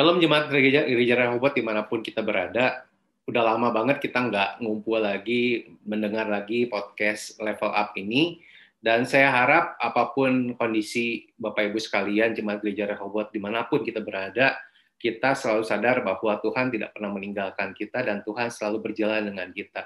[0.00, 2.88] Shalom jemaat gereja, gereja Rehoboth di mana pun kita berada.
[3.28, 8.40] Udah lama banget kita nggak ngumpul lagi, mendengar lagi podcast level up ini.
[8.80, 13.84] Dan saya harap apa pun kondisi Bapak Ibu sekalian, jemaat gereja Rehoboth di mana pun
[13.84, 14.56] kita berada,
[14.96, 19.84] kita selalu sadar bahwa Tuhan tidak pernah meninggalkan kita dan Tuhan selalu berjalan dengan kita.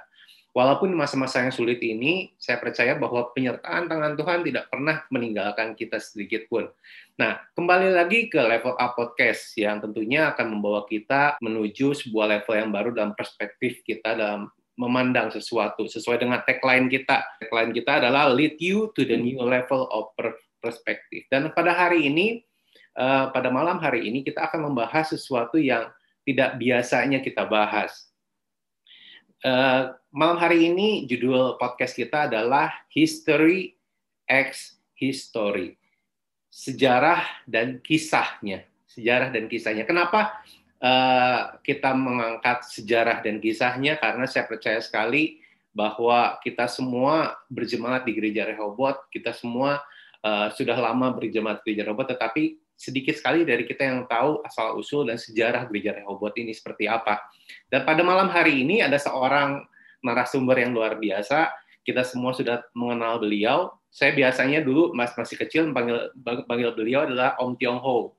[0.54, 5.98] Walaupun masa-masa yang sulit ini, saya percaya bahwa penyertaan tangan Tuhan tidak pernah meninggalkan kita
[5.98, 6.70] sedikit pun.
[7.18, 12.54] Nah, kembali lagi ke level up podcast yang tentunya akan membawa kita menuju sebuah level
[12.54, 14.46] yang baru dalam perspektif kita dalam
[14.78, 17.26] memandang sesuatu sesuai dengan tagline kita.
[17.42, 20.14] Tagline kita adalah lead you to the new level of
[20.62, 21.26] perspective.
[21.34, 22.46] Dan pada hari ini,
[22.94, 25.90] eh, pada malam hari ini kita akan membahas sesuatu yang
[26.22, 28.14] tidak biasanya kita bahas
[29.44, 33.74] Uh, malam hari ini judul podcast kita adalah History
[34.30, 35.74] X History.
[36.54, 38.62] Sejarah dan kisahnya.
[38.86, 39.82] Sejarah dan kisahnya.
[39.82, 40.38] Kenapa
[40.78, 43.98] uh, kita mengangkat sejarah dan kisahnya?
[43.98, 45.42] Karena saya percaya sekali
[45.74, 49.82] bahwa kita semua berjemaat di Gereja Rehoboth, kita semua
[50.22, 54.78] uh, sudah lama berjemaat di Gereja Rehoboth, tetapi sedikit sekali dari kita yang tahu asal
[54.78, 57.18] usul dan sejarah gereja Rehoboth ini seperti apa.
[57.66, 59.73] Dan pada malam hari ini ada seorang
[60.04, 61.50] narasumber yang luar biasa.
[61.80, 63.72] Kita semua sudah mengenal beliau.
[63.88, 68.14] Saya biasanya dulu mas masih kecil panggil panggil beliau adalah Om Tiong Ho.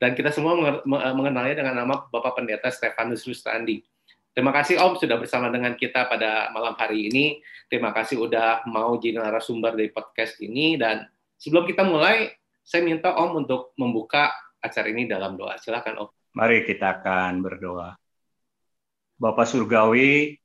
[0.00, 0.56] Dan kita semua
[0.88, 3.84] mengenalnya dengan nama Bapak Pendeta Stefanus Rustandi.
[4.32, 7.44] Terima kasih Om sudah bersama dengan kita pada malam hari ini.
[7.68, 11.04] Terima kasih udah mau jadi narasumber dari podcast ini dan
[11.36, 12.32] sebelum kita mulai
[12.64, 15.60] saya minta Om untuk membuka acara ini dalam doa.
[15.60, 16.08] Silakan Om.
[16.32, 18.00] Mari kita akan berdoa.
[19.20, 20.39] Bapak Surgawi,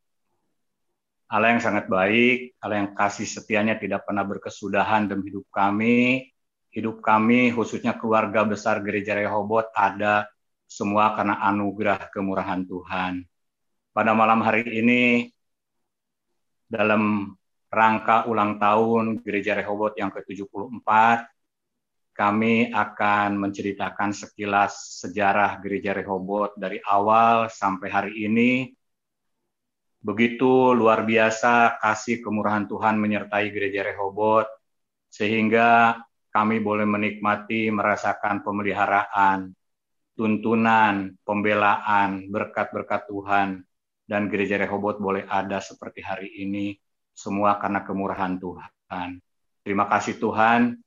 [1.26, 6.30] Allah yang sangat baik, Allah yang kasih setianya tidak pernah berkesudahan dalam hidup kami.
[6.70, 10.28] Hidup kami, khususnya keluarga besar Gereja Rehoboth, ada
[10.68, 13.24] semua karena anugerah kemurahan Tuhan.
[13.96, 15.32] Pada malam hari ini,
[16.68, 17.32] dalam
[17.72, 20.90] rangka ulang tahun Gereja Rehoboth yang ke-74,
[22.16, 28.72] kami akan menceritakan sekilas sejarah Gereja Rehoboth dari awal sampai hari ini.
[30.06, 34.46] Begitu luar biasa kasih kemurahan Tuhan menyertai Gereja Rehoboth,
[35.10, 35.98] sehingga
[36.30, 39.50] kami boleh menikmati, merasakan pemeliharaan,
[40.14, 43.66] tuntunan, pembelaan, berkat-berkat Tuhan,
[44.06, 46.78] dan Gereja Rehoboth boleh ada seperti hari ini,
[47.10, 49.18] semua karena kemurahan Tuhan.
[49.66, 50.78] Terima kasih Tuhan,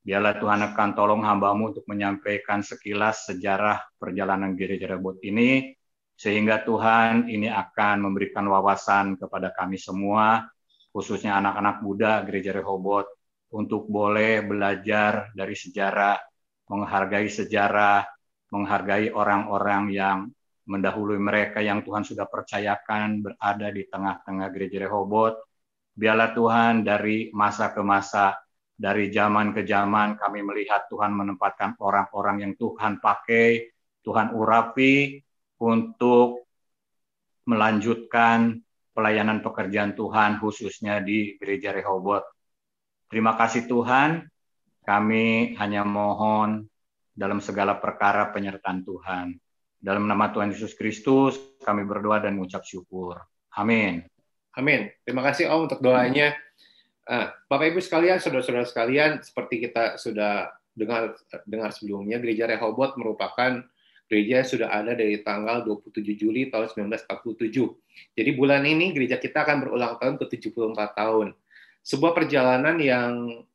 [0.00, 5.76] Biarlah Tuhan akan tolong hambamu untuk menyampaikan sekilas sejarah perjalanan gereja rebut ini,
[6.20, 10.44] sehingga Tuhan ini akan memberikan wawasan kepada kami semua,
[10.92, 13.08] khususnya anak-anak muda gereja Rehoboth,
[13.56, 16.20] untuk boleh belajar dari sejarah,
[16.68, 18.04] menghargai sejarah,
[18.52, 20.18] menghargai orang-orang yang
[20.68, 25.40] mendahului mereka yang Tuhan sudah percayakan berada di tengah-tengah gereja Rehoboth.
[25.96, 28.36] Biarlah Tuhan dari masa ke masa
[28.76, 33.72] dari zaman ke zaman kami melihat Tuhan menempatkan orang-orang yang Tuhan pakai,
[34.04, 35.16] Tuhan urapi
[35.60, 36.48] untuk
[37.44, 38.58] melanjutkan
[38.96, 42.26] pelayanan pekerjaan Tuhan khususnya di Gereja Rehoboth.
[43.10, 44.24] Terima kasih Tuhan,
[44.86, 46.64] kami hanya mohon
[47.10, 49.26] dalam segala perkara penyertaan Tuhan.
[49.80, 53.16] Dalam nama Tuhan Yesus Kristus, kami berdoa dan mengucap syukur.
[53.56, 54.04] Amin.
[54.54, 54.92] Amin.
[55.02, 56.36] Terima kasih Om untuk doanya.
[57.08, 63.64] Nah, Bapak Ibu sekalian, saudara-saudara sekalian, seperti kita sudah dengar dengar sebelumnya, Gereja Rehoboth merupakan
[64.10, 68.18] gereja sudah ada dari tanggal 27 Juli tahun 1947.
[68.18, 71.38] Jadi bulan ini gereja kita akan berulang tahun ke 74 tahun.
[71.86, 73.46] Sebuah perjalanan yang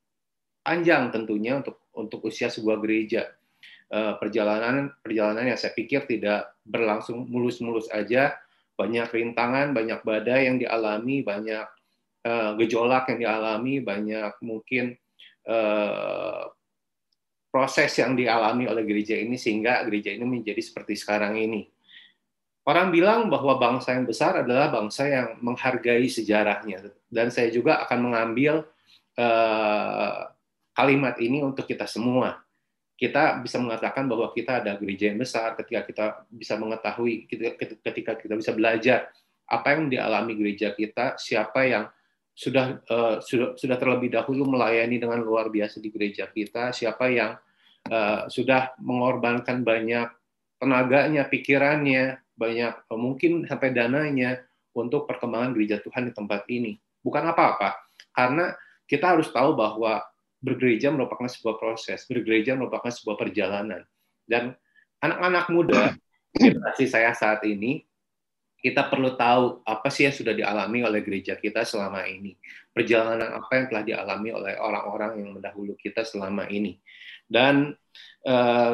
[0.64, 3.36] panjang tentunya untuk untuk usia sebuah gereja.
[3.86, 8.34] Eh, perjalanan perjalanan yang saya pikir tidak berlangsung mulus-mulus aja,
[8.80, 11.64] banyak rintangan, banyak badai yang dialami, banyak
[12.26, 14.98] uh, gejolak yang dialami, banyak mungkin
[15.48, 16.50] uh,
[17.56, 21.64] proses yang dialami oleh gereja ini sehingga gereja ini menjadi seperti sekarang ini.
[22.68, 28.12] Orang bilang bahwa bangsa yang besar adalah bangsa yang menghargai sejarahnya, dan saya juga akan
[28.12, 28.68] mengambil
[29.16, 30.36] uh,
[30.76, 32.44] kalimat ini untuk kita semua.
[33.00, 38.36] Kita bisa mengatakan bahwa kita ada gereja yang besar ketika kita bisa mengetahui, ketika kita
[38.36, 39.14] bisa belajar
[39.48, 41.86] apa yang dialami gereja kita, siapa yang
[42.36, 47.38] sudah uh, sudah sudah terlebih dahulu melayani dengan luar biasa di gereja kita, siapa yang
[47.90, 50.10] uh, sudah mengorbankan banyak
[50.58, 54.42] tenaganya, pikirannya, banyak uh, mungkin sampai dananya
[54.76, 56.76] untuk perkembangan gereja Tuhan di tempat ini.
[57.00, 57.78] Bukan apa-apa,
[58.12, 58.56] karena
[58.90, 60.02] kita harus tahu bahwa
[60.42, 63.82] bergereja merupakan sebuah proses, bergereja merupakan sebuah perjalanan.
[64.26, 64.54] Dan
[65.02, 65.82] anak-anak muda
[66.38, 67.82] generasi saya saat ini,
[68.66, 72.34] kita perlu tahu apa sih yang sudah dialami oleh gereja kita selama ini.
[72.74, 76.82] Perjalanan apa yang telah dialami oleh orang-orang yang mendahulu kita selama ini.
[77.30, 77.78] Dan
[78.26, 78.74] uh,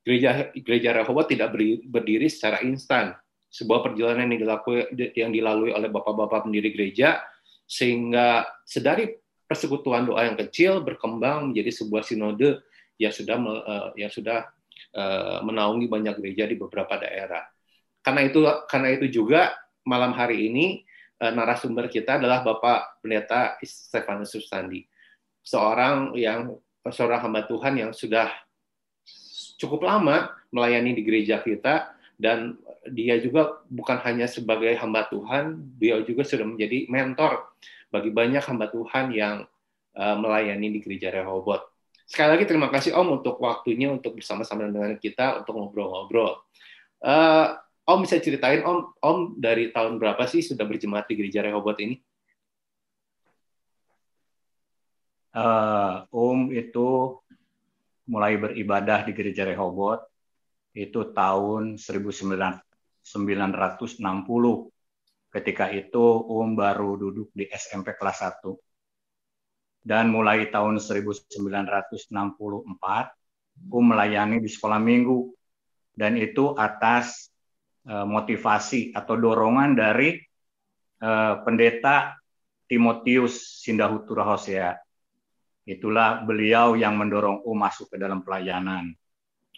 [0.00, 1.52] gereja gereja Rehoboth tidak
[1.84, 3.12] berdiri secara instan.
[3.52, 4.80] Sebuah perjalanan yang dilalui,
[5.12, 7.20] yang dilalui oleh bapak-bapak pendiri gereja
[7.68, 12.64] sehingga sedari persekutuan doa yang kecil berkembang menjadi sebuah sinode
[12.96, 14.48] yang sudah uh, yang sudah
[14.96, 17.44] uh, menaungi banyak gereja di beberapa daerah.
[18.06, 18.38] Karena itu
[18.70, 20.86] karena itu juga malam hari ini
[21.18, 24.86] uh, narasumber kita adalah Bapak Pendeta Stefanus Sustandi,
[25.42, 26.54] seorang yang
[26.86, 28.30] seorang hamba Tuhan yang sudah
[29.58, 32.54] cukup lama melayani di gereja kita dan
[32.86, 37.42] dia juga bukan hanya sebagai hamba Tuhan, beliau juga sudah menjadi mentor
[37.90, 39.36] bagi banyak hamba Tuhan yang
[39.98, 41.74] uh, melayani di gereja Rehoboth.
[42.06, 46.38] Sekali lagi terima kasih Om untuk waktunya untuk bersama-sama dengan kita untuk ngobrol-ngobrol.
[47.02, 51.78] Uh, Om bisa ceritain Om, Om dari tahun berapa sih sudah berjemaat di gereja Rehoboth
[51.78, 52.02] ini?
[55.36, 57.20] Uh, om itu
[58.08, 60.02] mulai beribadah di gereja Rehoboth
[60.74, 62.42] itu tahun 1960.
[65.30, 68.50] Ketika itu Om baru duduk di SMP kelas 1.
[69.86, 72.10] Dan mulai tahun 1964
[73.70, 75.30] Om melayani di sekolah minggu
[75.94, 77.30] dan itu atas
[77.86, 80.18] motivasi atau dorongan dari
[81.06, 82.18] uh, pendeta
[82.66, 84.74] Timotius Sindahutura Hosea
[85.66, 88.94] Itulah beliau yang mendorong U masuk ke dalam pelayanan.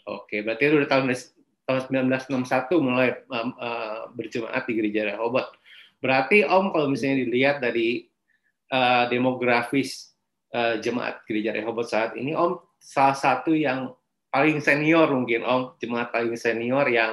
[0.08, 1.12] Oke, berarti itu udah tahun
[1.68, 5.52] tahun 1961 mulai uh, berjemaat di gereja Rehoboth.
[6.00, 8.08] Berarti Om kalau misalnya dilihat dari
[8.72, 10.16] uh, demografis
[10.56, 13.92] uh, jemaat gereja Rehoboth saat ini, Om salah satu yang
[14.32, 17.12] paling senior mungkin Om, jemaat paling senior yang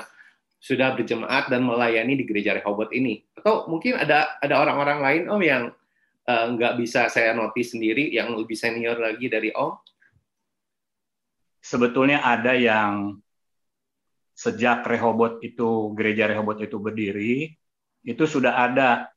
[0.66, 3.22] sudah berjemaat dan melayani di gereja Rehoboth ini.
[3.38, 5.64] Atau mungkin ada ada orang-orang lain Om yang
[6.26, 9.78] uh, nggak bisa saya notice sendiri yang lebih senior lagi dari Om?
[11.62, 13.22] Sebetulnya ada yang
[14.34, 17.54] sejak Rehoboth itu gereja Rehoboth itu berdiri
[18.06, 19.10] itu sudah ada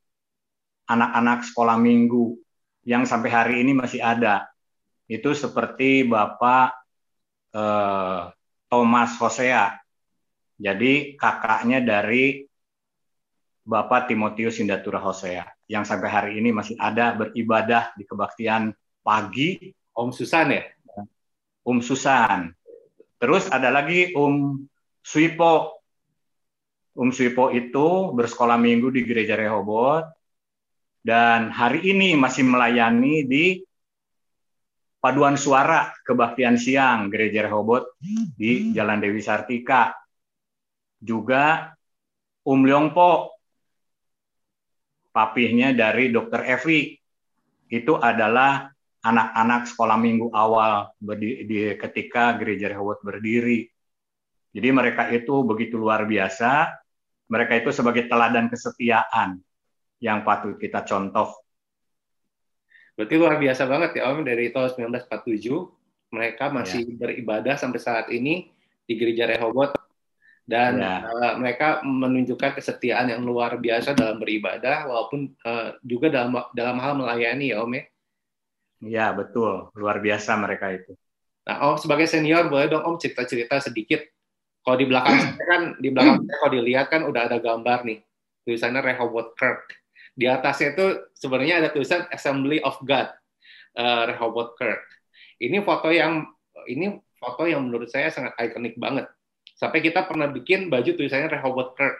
[0.88, 2.40] anak-anak sekolah minggu
[2.88, 4.48] yang sampai hari ini masih ada.
[5.04, 6.72] Itu seperti Bapak
[7.52, 8.20] eh,
[8.72, 9.76] Thomas Hosea.
[10.58, 12.42] Jadi kakaknya dari
[13.62, 18.74] Bapak Timotius Indatura Hosea yang sampai hari ini masih ada beribadah di kebaktian
[19.04, 19.70] pagi.
[19.94, 20.62] Om Susan ya?
[21.62, 22.50] Om Susan.
[23.18, 24.66] Terus ada lagi Om
[25.02, 25.78] Suipo.
[26.98, 30.18] Om Suipo itu bersekolah minggu di Gereja Rehoboth
[31.02, 33.46] dan hari ini masih melayani di
[34.98, 37.96] paduan suara kebaktian siang Gereja Rehoboth
[38.34, 39.94] di Jalan Dewi Sartika.
[40.98, 41.74] Juga
[42.42, 43.38] Om Leongpo
[45.14, 46.94] papihnya dari Dokter Evi.
[47.68, 48.70] Itu adalah
[49.04, 53.68] anak-anak sekolah minggu awal di, di, ketika gereja Rehoboth berdiri.
[54.54, 56.72] Jadi mereka itu begitu luar biasa.
[57.28, 59.36] Mereka itu sebagai teladan kesetiaan
[60.00, 61.36] yang patut kita contoh.
[62.96, 65.68] Berarti luar biasa banget ya Om dari tahun 1947
[66.08, 66.94] mereka masih ya.
[66.96, 68.48] beribadah sampai saat ini
[68.88, 69.76] di gereja Rehoboth
[70.48, 71.04] dan ya.
[71.04, 76.96] uh, mereka menunjukkan kesetiaan yang luar biasa dalam beribadah walaupun uh, juga dalam dalam hal
[76.96, 77.84] melayani ya Om ya.
[78.80, 80.96] Iya betul luar biasa mereka itu.
[81.44, 84.00] Nah Om sebagai senior boleh dong Om cerita-cerita sedikit.
[84.64, 88.00] Kalau di belakang saya kan di belakang saya kalau dilihat kan udah ada gambar nih
[88.48, 89.76] tulisannya Rehoboth Kirk.
[90.16, 93.12] Di atasnya itu sebenarnya ada tulisan Assembly of God
[93.76, 94.80] uh, Rehoboth Kirk.
[95.44, 96.24] Ini foto yang
[96.64, 99.04] ini foto yang menurut saya sangat ikonik banget
[99.58, 101.98] Sampai kita pernah bikin baju tulisannya Rehoboth Kirk.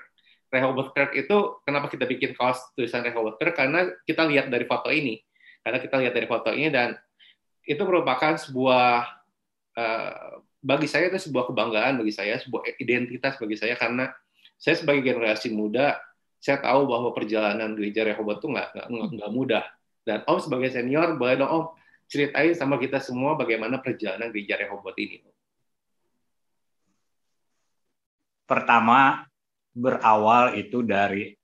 [0.49, 4.95] Rehoboth Kirk itu kenapa kita bikin kaos tulisan Rehoboth Kirk karena kita lihat dari foto
[4.95, 5.19] ini.
[5.67, 6.95] Karena kita lihat dari foto ini dan
[7.67, 9.11] itu merupakan sebuah
[9.75, 14.07] uh, bagi saya itu sebuah kebanggaan bagi saya, sebuah identitas bagi saya karena
[14.55, 15.99] saya sebagai generasi muda
[16.39, 18.69] saya tahu bahwa perjalanan gereja Rehoboth itu nggak
[19.19, 19.67] nggak mudah.
[20.07, 21.65] Dan Om sebagai senior boleh dong Om
[22.07, 25.19] ceritain sama kita semua bagaimana perjalanan gereja Rehoboth ini.
[28.49, 29.29] Pertama
[29.77, 31.37] berawal itu dari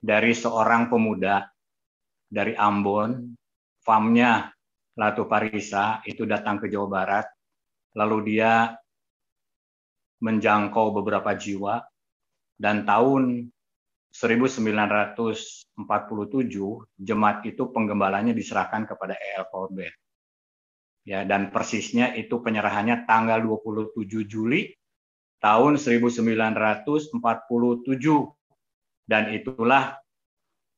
[0.00, 1.44] dari seorang pemuda
[2.26, 3.36] dari Ambon,
[3.84, 4.48] famnya
[4.96, 7.26] Latu Parisa itu datang ke Jawa Barat,
[7.94, 8.72] lalu dia
[10.24, 11.84] menjangkau beberapa jiwa
[12.56, 13.52] dan tahun
[14.16, 15.76] 1947
[16.96, 19.44] jemaat itu penggembalanya diserahkan kepada E.L.
[19.52, 19.92] Corbett.
[21.04, 24.72] Ya, dan persisnya itu penyerahannya tanggal 27 Juli
[25.46, 27.22] tahun 1947
[29.06, 29.94] dan itulah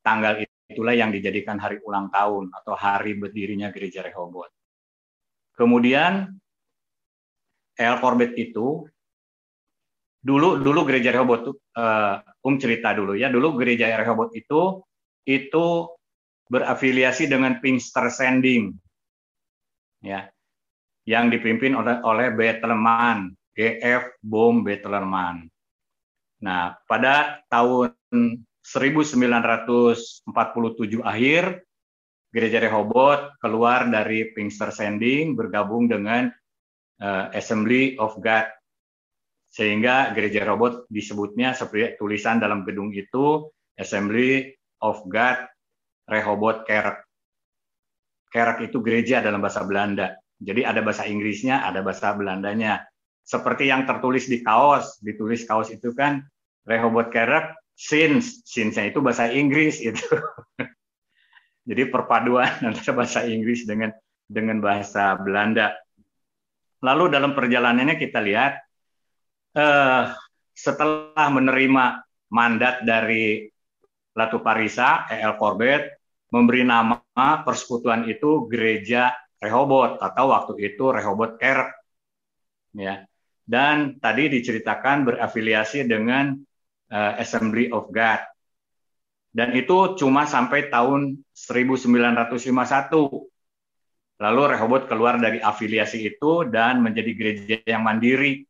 [0.04, 4.52] tanggal itulah yang dijadikan hari ulang tahun atau hari berdirinya gereja Rehoboth.
[5.56, 6.28] Kemudian
[7.80, 8.84] El Corbett itu
[10.20, 13.32] dulu dulu gereja Rehoboth uh, um cerita dulu ya.
[13.32, 14.84] Dulu gereja Rehoboth itu
[15.24, 15.88] itu
[16.52, 18.76] berafiliasi dengan Pinkster Sending
[20.04, 20.28] ya
[21.08, 25.50] yang dipimpin oleh oleh Bettelman GF Bom Bettelman.
[26.46, 27.90] Nah pada tahun
[28.62, 30.22] 1947
[31.02, 31.66] akhir
[32.30, 36.30] gereja Rehoboth keluar dari Pinkster Sending bergabung dengan
[37.02, 38.46] uh, Assembly of God
[39.50, 45.42] sehingga gereja Rehoboth disebutnya seperti tulisan dalam gedung itu Assembly of God
[46.06, 47.04] Rehoboth Kerk.
[48.28, 50.14] Kerk itu gereja dalam bahasa Belanda.
[50.38, 52.84] Jadi ada bahasa Inggrisnya, ada bahasa Belandanya.
[53.28, 56.24] Seperti yang tertulis di kaos, ditulis kaos itu kan
[56.64, 60.00] Rehoboth Kerk since, since itu bahasa Inggris itu.
[61.68, 63.92] Jadi perpaduan antara bahasa Inggris dengan
[64.24, 65.76] dengan bahasa Belanda.
[66.80, 68.64] Lalu dalam perjalanannya kita lihat
[69.60, 70.04] eh,
[70.56, 72.00] setelah menerima
[72.32, 73.44] mandat dari
[74.16, 75.36] Latu Parisa, E.L.
[75.36, 76.00] Corbett,
[76.32, 76.98] memberi nama
[77.44, 81.76] persekutuan itu Gereja Rehoboth atau waktu itu Rehoboth Kerk.
[82.72, 83.04] Ya.
[83.48, 86.36] Dan tadi diceritakan berafiliasi dengan
[86.92, 88.20] uh, Assembly of God.
[89.32, 92.52] Dan itu cuma sampai tahun 1951.
[94.18, 98.44] Lalu Rehoboth keluar dari afiliasi itu dan menjadi gereja yang mandiri.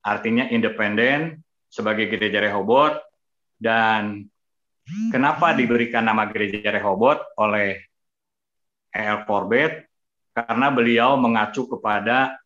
[0.00, 3.04] Artinya independen sebagai gereja Rehoboth.
[3.58, 4.24] Dan
[5.12, 7.82] kenapa diberikan nama gereja Rehoboth oleh
[8.94, 9.26] E.L.
[9.26, 9.90] Corbett?
[10.30, 12.38] Karena beliau mengacu kepada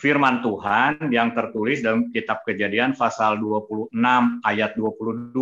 [0.00, 3.94] firman Tuhan yang tertulis dalam kitab Kejadian pasal 26
[4.42, 5.34] ayat 22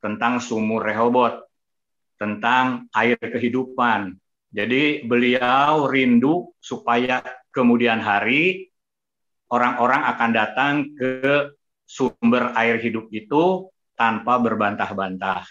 [0.00, 1.44] tentang sumur Rehoboth,
[2.16, 4.16] tentang air kehidupan.
[4.54, 7.20] Jadi beliau rindu supaya
[7.50, 8.70] kemudian hari
[9.50, 11.52] orang-orang akan datang ke
[11.84, 15.44] sumber air hidup itu tanpa berbantah-bantah.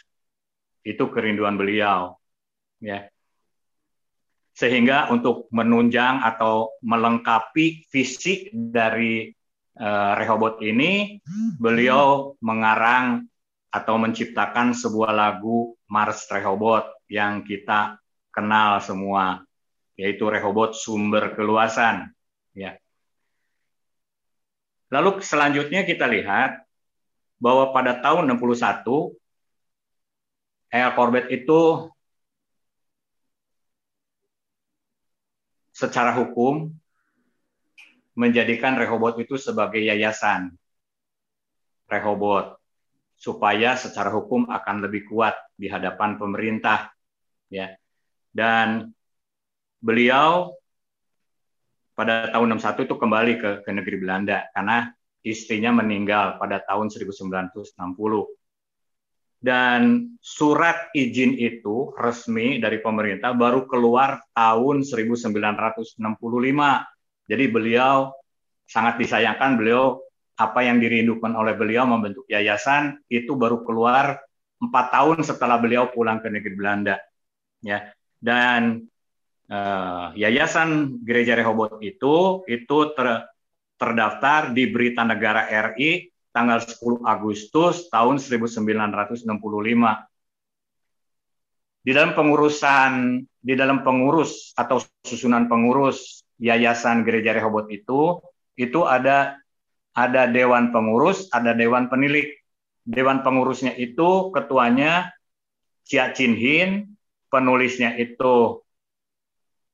[0.81, 2.15] Itu kerinduan beliau.
[2.83, 3.12] Ya
[4.53, 9.33] sehingga untuk menunjang atau melengkapi fisik dari
[9.81, 11.17] uh, Rehoboth ini
[11.57, 13.25] beliau mengarang
[13.73, 17.97] atau menciptakan sebuah lagu Mars Rehoboth yang kita
[18.29, 19.41] kenal semua
[19.97, 22.13] yaitu Rehoboth sumber keluasan.
[22.53, 22.77] Ya.
[24.93, 26.61] Lalu selanjutnya kita lihat
[27.41, 29.17] bahwa pada tahun 61
[30.73, 31.89] El Corbett itu
[35.73, 36.69] secara hukum
[38.13, 40.53] menjadikan Rehoboth itu sebagai yayasan.
[41.89, 42.61] Rehoboth
[43.17, 46.93] supaya secara hukum akan lebih kuat di hadapan pemerintah
[47.49, 47.73] ya.
[48.29, 48.93] Dan
[49.81, 50.53] beliau
[51.93, 54.89] pada tahun 61 itu kembali ke, ke negeri Belanda karena
[55.21, 57.77] istrinya meninggal pada tahun 1960
[59.43, 65.99] dan surat izin itu resmi dari pemerintah baru keluar tahun 1965.
[67.27, 68.15] Jadi beliau
[68.63, 69.99] sangat disayangkan beliau
[70.39, 74.23] apa yang dirindukan oleh beliau membentuk yayasan itu baru keluar
[74.63, 76.95] empat tahun setelah beliau pulang ke negeri Belanda.
[77.59, 77.91] Ya
[78.23, 78.87] dan
[79.51, 83.27] uh, yayasan Gereja Rehoboth itu itu ter,
[83.75, 89.29] terdaftar di Berita Negara RI tanggal 10 Agustus tahun 1965.
[91.83, 98.17] Di dalam pengurusan di dalam pengurus atau susunan pengurus Yayasan Gereja Rehoboth itu
[98.57, 99.37] itu ada
[99.93, 102.33] ada dewan pengurus, ada dewan penilik.
[102.83, 105.13] Dewan pengurusnya itu ketuanya
[105.87, 106.97] Chia Chin Hin,
[107.31, 108.59] penulisnya itu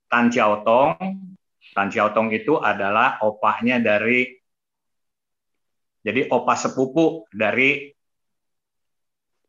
[0.09, 0.97] Tan Chiao Tong.
[1.73, 4.38] Tan Chiao Tong itu adalah opahnya dari
[6.00, 7.91] jadi opa sepupu dari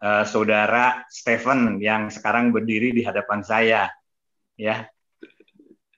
[0.02, 3.87] uh, saudara Stephen yang sekarang berdiri di hadapan saya,
[4.59, 4.88] ya.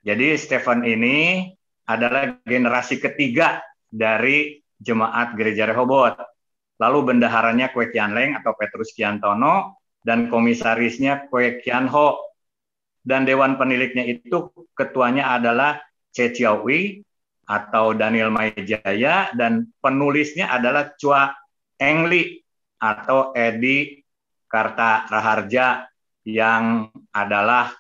[0.03, 1.47] Jadi Stephen ini
[1.87, 6.19] adalah generasi ketiga dari jemaat gereja Rehoboth.
[6.83, 12.19] Lalu bendaharanya Kwe Kian Leng atau Petrus Kiantono dan komisarisnya Kwe Kian Ho.
[13.03, 15.79] Dan dewan peniliknya itu ketuanya adalah
[16.11, 16.31] Che
[16.63, 17.03] Wei
[17.47, 21.35] atau Daniel Maijaya dan penulisnya adalah Chua
[21.77, 22.39] Engli
[22.79, 24.03] atau Edi
[24.47, 25.87] Karta Raharja
[26.23, 27.75] yang adalah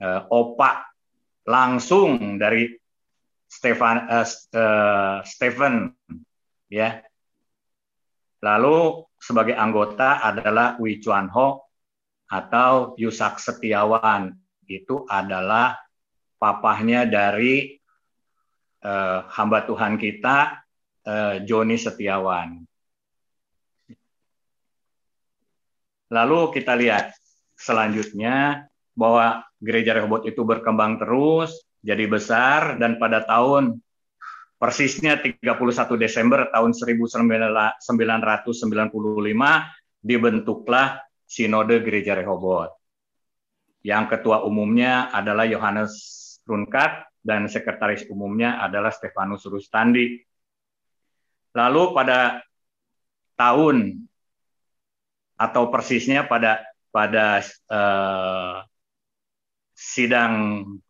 [0.00, 0.88] uh, opak
[1.44, 2.70] langsung dari
[3.50, 4.24] Stefan uh,
[4.56, 5.92] uh, Stephen
[6.72, 7.04] ya.
[8.42, 11.68] Lalu sebagai anggota adalah Wi Chuan Ho
[12.32, 14.32] atau Yusak Setiawan.
[14.66, 15.76] Itu adalah
[16.40, 17.81] papahnya dari
[18.82, 20.62] uh, hamba Tuhan kita
[21.06, 22.62] uh, Joni Setiawan.
[26.12, 27.16] Lalu kita lihat
[27.56, 33.80] selanjutnya bahwa gereja Rehobot itu berkembang terus, jadi besar dan pada tahun
[34.60, 35.42] persisnya 31
[35.96, 37.80] Desember tahun 1995
[40.04, 42.70] dibentuklah Sinode Gereja Rehobot.
[43.82, 50.18] Yang ketua umumnya adalah Yohanes Runkat dan sekretaris umumnya adalah Stefanus Rustandi.
[51.54, 52.42] Lalu pada
[53.38, 54.06] tahun
[55.38, 56.62] atau persisnya pada
[56.92, 58.56] pada eh,
[59.72, 60.34] sidang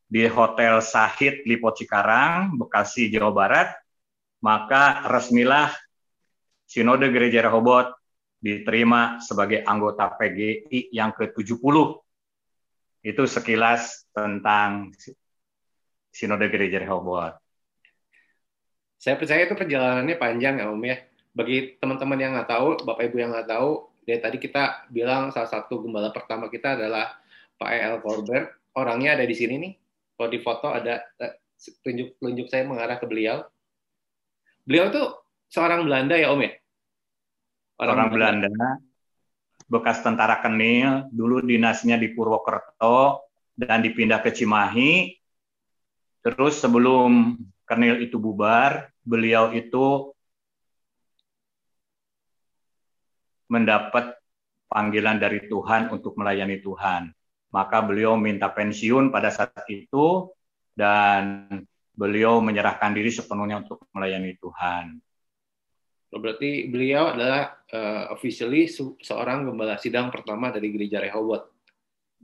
[0.08, 3.68] di Hotel Sahid Lipo Cikarang, Bekasi, Jawa Barat,
[4.40, 5.74] maka resmilah
[6.64, 7.92] Sinode Gereja Rehobot
[8.38, 11.76] diterima sebagai anggota PGI yang ke-70.
[13.02, 14.94] Itu sekilas tentang
[16.10, 17.38] Sinode Gereja Rehobot.
[18.98, 20.98] Saya percaya itu perjalanannya panjang ya Om ya.
[21.30, 25.46] Bagi teman-teman yang nggak tahu, Bapak Ibu yang nggak tahu, dari tadi kita bilang salah
[25.46, 27.14] satu gembala pertama kita adalah
[27.54, 27.96] Pak E.L.
[28.02, 28.50] Corbett.
[28.74, 29.72] Orangnya ada di sini nih.
[30.18, 31.38] Kalau di foto ada eh,
[31.86, 33.46] tunjuk tunjuk saya mengarah ke beliau.
[34.66, 35.02] Beliau itu
[35.52, 36.50] seorang Belanda ya Om ya?
[37.78, 38.48] Orang, Orang Belanda.
[38.50, 38.70] Belanda,
[39.70, 43.22] bekas tentara Kenil, dulu dinasnya di Purwokerto
[43.54, 45.14] dan dipindah ke Cimahi.
[46.26, 50.10] Terus sebelum Kenil itu bubar, beliau itu
[53.46, 54.18] mendapat
[54.66, 57.14] panggilan dari Tuhan untuk melayani Tuhan.
[57.48, 60.28] Maka beliau minta pensiun pada saat itu
[60.76, 61.46] dan
[61.96, 65.00] beliau menyerahkan diri sepenuhnya untuk melayani Tuhan.
[66.08, 68.64] Oh, berarti beliau adalah uh, officially
[69.04, 71.52] seorang gembala sidang pertama dari gereja Rehoboth.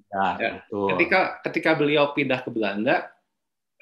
[0.08, 0.50] Ya, ya.
[0.64, 0.88] Betul.
[0.96, 3.12] Ketika ketika beliau pindah ke Belanda,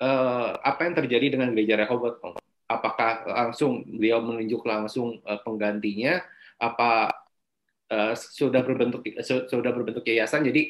[0.03, 2.19] uh, apa yang terjadi dengan gereja Rehoboth?
[2.67, 6.19] Apakah langsung beliau menunjuk langsung uh, penggantinya?
[6.59, 7.15] Apa
[7.95, 10.63] uh, sudah berbentuk sudah berbentuk yayasan jadi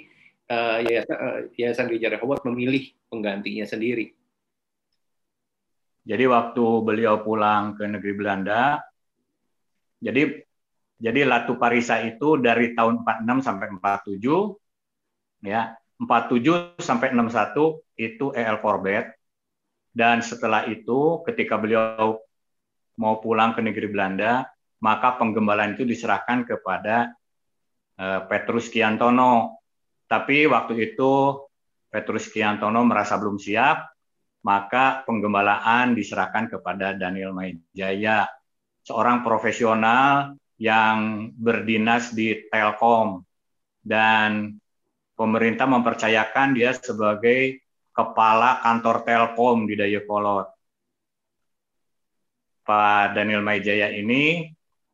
[0.52, 4.12] uh, yayasan uh, yayasan gereja Rehoboth memilih penggantinya sendiri.
[6.04, 8.82] Jadi waktu beliau pulang ke negeri Belanda,
[10.02, 10.42] jadi
[11.02, 18.58] jadi Latu Parisa itu dari tahun 46 sampai 47 ya, 47 sampai 61 itu EL
[18.62, 19.10] Corbett
[19.92, 22.22] dan setelah itu ketika beliau
[22.96, 24.48] mau pulang ke negeri Belanda,
[24.80, 27.12] maka penggembalaan itu diserahkan kepada
[28.00, 29.60] uh, Petrus Kiantono.
[30.08, 31.44] Tapi waktu itu
[31.92, 33.92] Petrus Kiantono merasa belum siap,
[34.44, 38.28] maka penggembalaan diserahkan kepada Daniel Maijaya,
[38.82, 43.22] seorang profesional yang berdinas di Telkom
[43.82, 44.58] dan
[45.18, 50.46] pemerintah mempercayakan dia sebagai kepala kantor Telkom di Dayakolot.
[52.62, 54.46] Pak Daniel Maijaya ini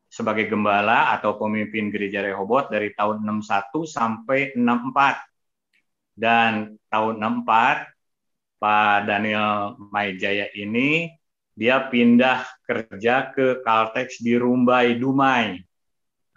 [0.09, 6.17] sebagai gembala atau pemimpin gereja Rehoboth dari tahun 61 sampai 64.
[6.19, 7.13] Dan tahun
[7.45, 11.07] 64 Pak Daniel Maijaya ini
[11.53, 15.57] dia pindah kerja ke Caltex di Rumbai Dumai,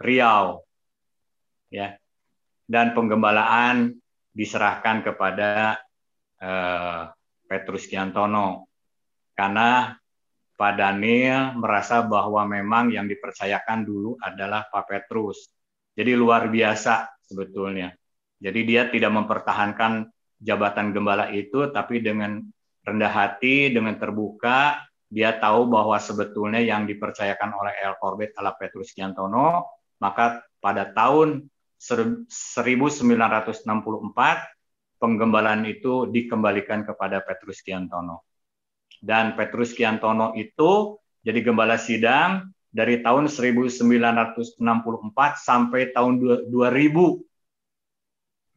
[0.01, 0.65] Riau.
[1.69, 1.93] Ya.
[2.65, 3.93] Dan penggembalaan
[4.33, 5.77] diserahkan kepada
[6.41, 7.13] uh,
[7.45, 8.65] Petrus Kiantono
[9.37, 9.93] karena
[10.57, 15.49] Pak Daniel merasa bahwa memang yang dipercayakan dulu adalah Pak Petrus.
[15.93, 17.93] Jadi luar biasa sebetulnya.
[18.41, 20.09] Jadi dia tidak mempertahankan
[20.41, 22.41] jabatan gembala itu, tapi dengan
[22.83, 28.97] rendah hati, dengan terbuka, dia tahu bahwa sebetulnya yang dipercayakan oleh El Corbett adalah Petrus
[28.97, 31.45] Giantono, maka pada tahun
[31.77, 33.05] 1964
[34.97, 38.25] penggembalaan itu dikembalikan kepada Petrus Giantono.
[38.97, 44.57] Dan Petrus Kiantono itu jadi gembala sidang dari tahun 1964
[45.37, 46.13] sampai tahun
[46.49, 46.49] 2000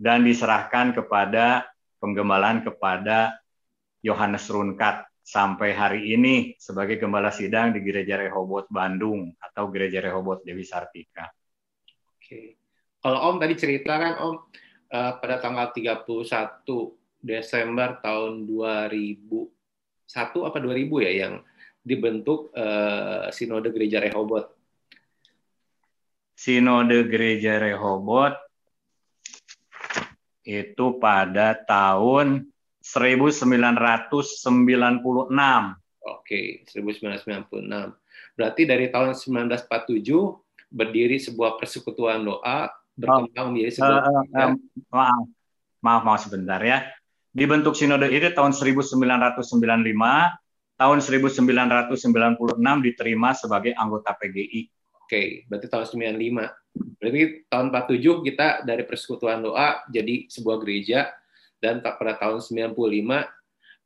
[0.01, 1.69] dan diserahkan kepada
[2.01, 3.37] penggembalaan kepada
[4.01, 10.47] Yohanes Runkat sampai hari ini sebagai gembala sidang di Gereja Rehoboth Bandung atau Gereja Rehoboth
[10.47, 11.27] Dewi Sartika.
[12.15, 12.55] Oke.
[13.03, 14.35] Kalau Om tadi cerita kan Om
[14.95, 16.07] uh, pada tanggal 31
[17.19, 19.51] Desember tahun 2000
[20.07, 21.43] satu apa dua ribu ya yang
[21.83, 24.55] dibentuk uh, Sinode Gereja Rehoboth.
[26.39, 28.39] Sinode Gereja Rehoboth
[30.47, 32.47] itu pada tahun
[32.87, 34.47] 1996.
[36.07, 37.99] Oke, 1996.
[38.39, 40.07] Berarti dari tahun 1947
[40.71, 44.55] berdiri sebuah persekutuan doa berkembang menjadi sebuah uh, uh, uh,
[44.95, 45.25] maaf,
[45.83, 46.87] maaf, maaf sebentar ya.
[47.35, 48.97] Dibentuk sinode itu tahun 1995,
[50.79, 54.73] tahun 1996 diterima sebagai anggota PGI.
[55.05, 55.85] Oke, berarti tahun
[56.17, 56.97] 95.
[56.97, 57.21] Berarti
[57.51, 61.13] tahun 47 kita dari persekutuan doa jadi sebuah gereja
[61.63, 62.73] dan pada tahun 95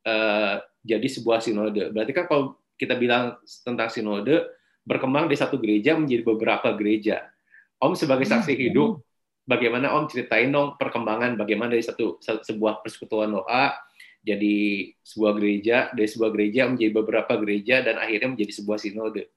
[0.07, 1.93] eh, jadi sebuah sinode.
[1.93, 2.43] Berarti kan kalau
[2.75, 4.49] kita bilang tentang sinode
[4.81, 7.29] berkembang di satu gereja menjadi beberapa gereja.
[7.77, 9.01] Om sebagai hmm, saksi hidup,
[9.45, 13.73] bagaimana Om ceritain dong perkembangan bagaimana dari satu sebuah persekutuan doa
[14.21, 19.33] jadi sebuah gereja, dari sebuah gereja menjadi beberapa gereja dan akhirnya menjadi sebuah sinode.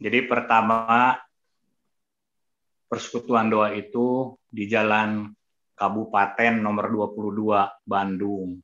[0.00, 1.20] Jadi pertama
[2.88, 5.32] persekutuan doa itu di Jalan
[5.72, 8.60] Kabupaten nomor 22 Bandung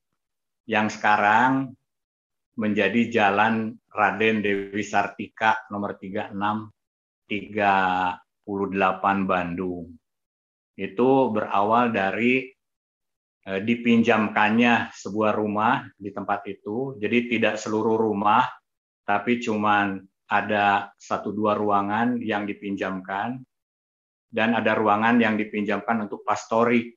[0.69, 1.73] yang sekarang
[2.61, 6.37] menjadi Jalan Raden Dewi Sartika nomor 36
[7.29, 9.93] 38 Bandung.
[10.79, 12.49] Itu berawal dari
[13.45, 16.97] e, dipinjamkannya sebuah rumah di tempat itu.
[16.97, 18.45] Jadi tidak seluruh rumah,
[19.05, 23.41] tapi cuman ada satu dua ruangan yang dipinjamkan
[24.29, 26.93] dan ada ruangan yang dipinjamkan untuk pastori.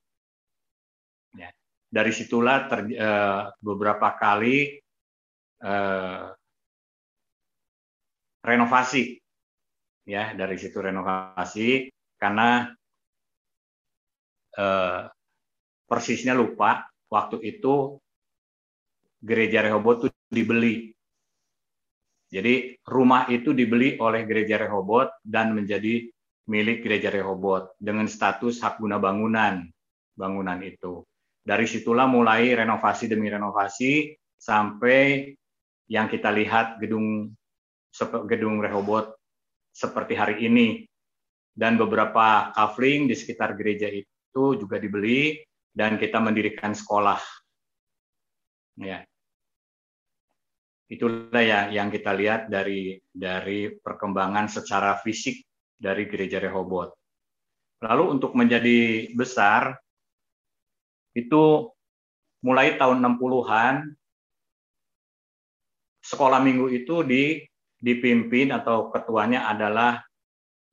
[1.32, 1.48] Ya.
[1.88, 3.10] Dari situlah ter, e,
[3.60, 4.82] beberapa kali
[5.62, 6.26] eh,
[8.42, 9.22] renovasi
[10.02, 11.86] ya dari situ renovasi
[12.18, 12.66] karena
[14.58, 15.02] eh,
[15.86, 17.96] persisnya lupa waktu itu
[19.22, 20.90] gereja Rehobot itu dibeli
[22.32, 26.10] jadi rumah itu dibeli oleh gereja Rehobot dan menjadi
[26.50, 29.66] milik gereja Rehobot dengan status hak guna bangunan
[30.16, 31.02] bangunan itu.
[31.42, 35.34] Dari situlah mulai renovasi demi renovasi sampai
[35.90, 37.34] yang kita lihat gedung
[38.30, 39.12] gedung Rehobot
[39.74, 40.86] seperti hari ini
[41.52, 45.36] dan beberapa kafling di sekitar gereja itu juga dibeli
[45.72, 47.20] dan kita mendirikan sekolah.
[48.80, 49.04] Ya.
[50.88, 55.40] Itulah ya yang kita lihat dari dari perkembangan secara fisik
[55.82, 56.94] dari gereja Rehobot.
[57.82, 59.74] Lalu untuk menjadi besar
[61.18, 61.66] itu
[62.46, 63.90] mulai tahun 60-an
[66.06, 67.42] sekolah minggu itu di,
[67.82, 69.98] dipimpin atau ketuanya adalah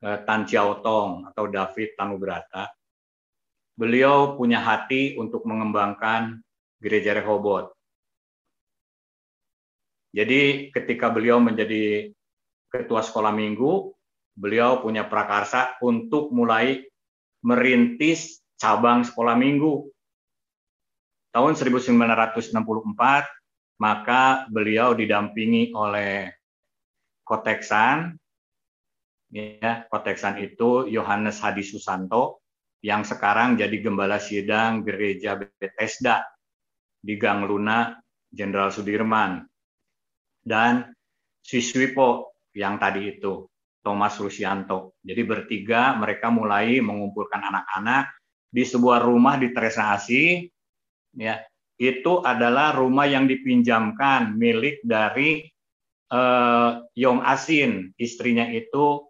[0.06, 2.69] eh, Tan Chiao Tong atau David Tanubrata.
[3.74, 6.38] Beliau punya hati untuk mengembangkan
[6.78, 7.74] gereja Rehobot.
[10.10, 12.10] Jadi ketika beliau menjadi
[12.74, 13.93] ketua sekolah minggu,
[14.39, 16.80] beliau punya prakarsa untuk mulai
[17.43, 19.91] merintis cabang sekolah minggu.
[21.36, 22.56] Tahun 1964
[23.80, 26.32] maka beliau didampingi oleh
[27.23, 28.17] Koteksan,
[29.30, 32.41] ya Koteksan itu Yohanes Hadi Susanto
[32.80, 36.23] yang sekarang jadi gembala sidang gereja Bethesda
[36.99, 37.93] di Gang Luna
[38.32, 39.45] Jenderal Sudirman.
[40.39, 40.89] Dan
[41.43, 43.49] Siswipo yang tadi itu
[43.80, 45.00] Thomas Rusianto.
[45.02, 48.12] Jadi bertiga mereka mulai mengumpulkan anak-anak
[48.50, 50.50] di sebuah rumah di Tresna Asih
[51.15, 51.42] ya
[51.80, 55.48] itu adalah rumah yang dipinjamkan milik dari
[56.12, 59.08] uh, Yong Asin, istrinya itu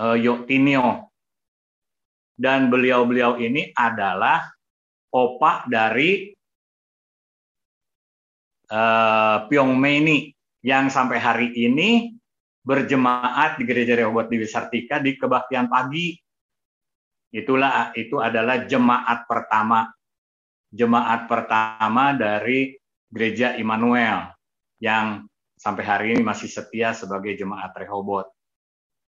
[0.00, 1.12] uh, Yoktinio.
[2.32, 4.48] Dan beliau-beliau ini adalah
[5.12, 6.32] opak dari
[8.72, 10.32] uh, Pyong Meni
[10.64, 12.16] yang sampai hari ini
[12.62, 16.14] berjemaat di Gereja Rehobot di Wisartika di kebaktian pagi.
[17.32, 19.88] Itulah itu adalah jemaat pertama
[20.72, 22.74] jemaat pertama dari
[23.12, 24.32] Gereja Immanuel
[24.80, 25.28] yang
[25.60, 28.24] sampai hari ini masih setia sebagai jemaat Rehobot.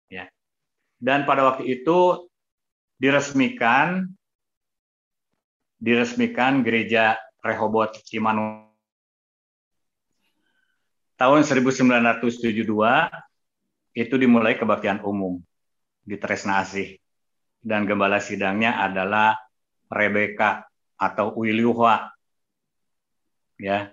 [0.09, 0.33] Ya.
[0.97, 2.27] Dan pada waktu itu
[2.97, 4.09] diresmikan
[5.77, 8.73] diresmikan Gereja Rehobot Immanuel
[11.21, 12.65] tahun 1972
[13.93, 15.41] itu dimulai kebaktian umum
[16.03, 16.97] di Tresna Asih
[17.63, 19.39] dan gembala sidangnya adalah
[19.93, 20.65] Rebecca
[20.97, 22.09] atau Uiliuhua.
[23.61, 23.93] Ya.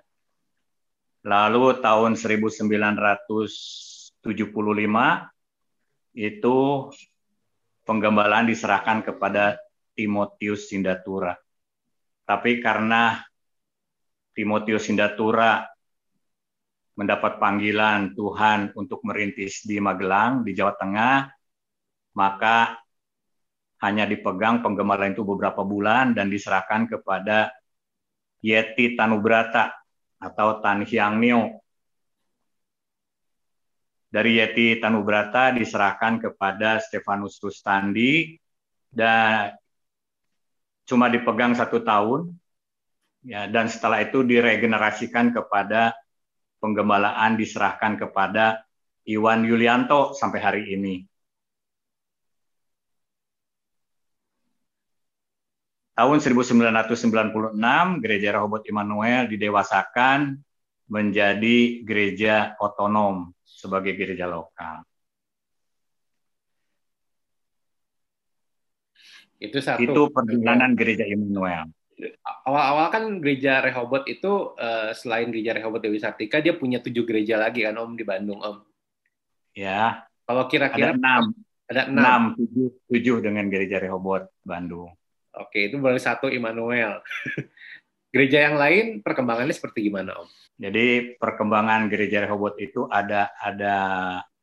[1.22, 4.24] Lalu tahun 1975
[6.16, 6.58] itu
[7.84, 9.60] penggembalaan diserahkan kepada
[9.94, 11.36] Timotius Sindatura.
[12.24, 13.20] Tapi karena
[14.32, 15.68] Timotius Sindatura
[17.00, 21.32] mendapat panggilan Tuhan untuk merintis di Magelang, di Jawa Tengah,
[22.20, 22.76] maka
[23.80, 27.56] hanya dipegang penggembalaan itu beberapa bulan dan diserahkan kepada
[28.44, 29.72] Yeti Tanubrata
[30.20, 31.64] atau Tan Hyang Neo.
[34.12, 38.36] Dari Yeti Tanubrata diserahkan kepada Stefanus Rustandi
[38.92, 39.56] dan
[40.84, 42.34] cuma dipegang satu tahun
[43.22, 45.94] ya dan setelah itu diregenerasikan kepada
[46.60, 48.64] penggembalaan diserahkan kepada
[49.08, 51.02] Iwan Yulianto sampai hari ini.
[56.00, 57.60] Tahun 1996,
[58.00, 60.40] Gereja Rehoboth Immanuel didewasakan
[60.88, 64.88] menjadi gereja otonom sebagai gereja lokal.
[69.40, 69.84] Itu satu.
[69.84, 71.68] Itu perjalanan gereja Immanuel.
[72.48, 77.36] Awal-awal kan gereja Rehoboth itu uh, selain gereja Rehoboth Dewi Sartika dia punya tujuh gereja
[77.36, 78.58] lagi kan Om di Bandung Om.
[79.52, 80.08] Ya.
[80.24, 81.24] Kalau kira-kira ada enam,
[81.68, 84.96] ada enam, enam tujuh, tujuh dengan gereja Rehoboth Bandung.
[85.36, 87.04] Oke, itu baru satu Immanuel.
[88.14, 90.30] gereja yang lain perkembangannya seperti gimana, Om?
[90.60, 93.76] Jadi perkembangan gereja Rehoboth itu ada ada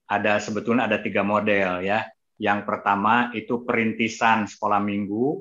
[0.07, 2.07] ada sebetulnya ada tiga model ya.
[2.37, 5.41] Yang pertama itu perintisan sekolah minggu.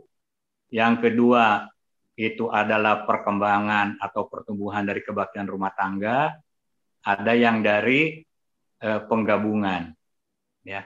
[0.72, 1.70] Yang kedua
[2.16, 6.32] itu adalah perkembangan atau pertumbuhan dari kebaktian rumah tangga.
[7.06, 8.18] Ada yang dari
[8.82, 9.94] eh, penggabungan,
[10.66, 10.82] ya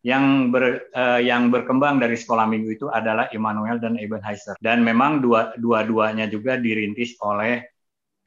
[0.00, 5.20] yang ber, uh, yang berkembang dari sekolah minggu itu adalah Immanuel dan Ebenezer dan memang
[5.20, 7.60] dua dua-duanya juga dirintis oleh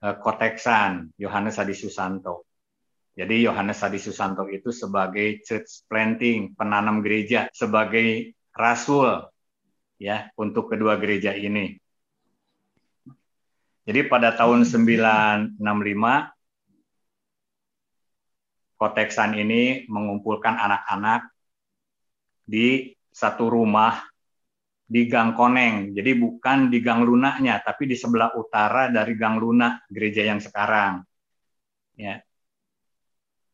[0.06, 2.46] uh, Koteksan Yohanes Adi Susanto.
[3.14, 9.33] Jadi Yohanes Adi Susanto itu sebagai church planting, penanam gereja, sebagai rasul
[10.04, 11.80] ya untuk kedua gereja ini.
[13.88, 15.63] Jadi pada tahun 965
[18.84, 21.32] Koteksan ini mengumpulkan anak-anak
[22.44, 24.04] di satu rumah
[24.84, 25.96] di Gang Koneng.
[25.96, 31.00] Jadi bukan di Gang Lunanya, tapi di sebelah utara dari Gang Luna, gereja yang sekarang.
[31.96, 32.20] Ya.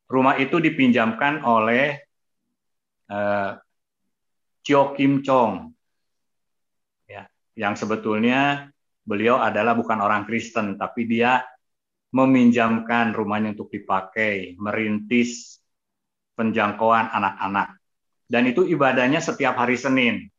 [0.09, 2.01] Rumah itu dipinjamkan oleh
[3.13, 3.53] uh,
[4.65, 5.69] Chio Kim Chong,
[7.59, 8.71] yang sebetulnya
[9.03, 11.43] beliau adalah bukan orang Kristen, tapi dia
[12.15, 15.59] meminjamkan rumahnya untuk dipakai, merintis
[16.39, 17.75] penjangkauan anak-anak.
[18.31, 20.31] Dan itu ibadahnya setiap hari Senin.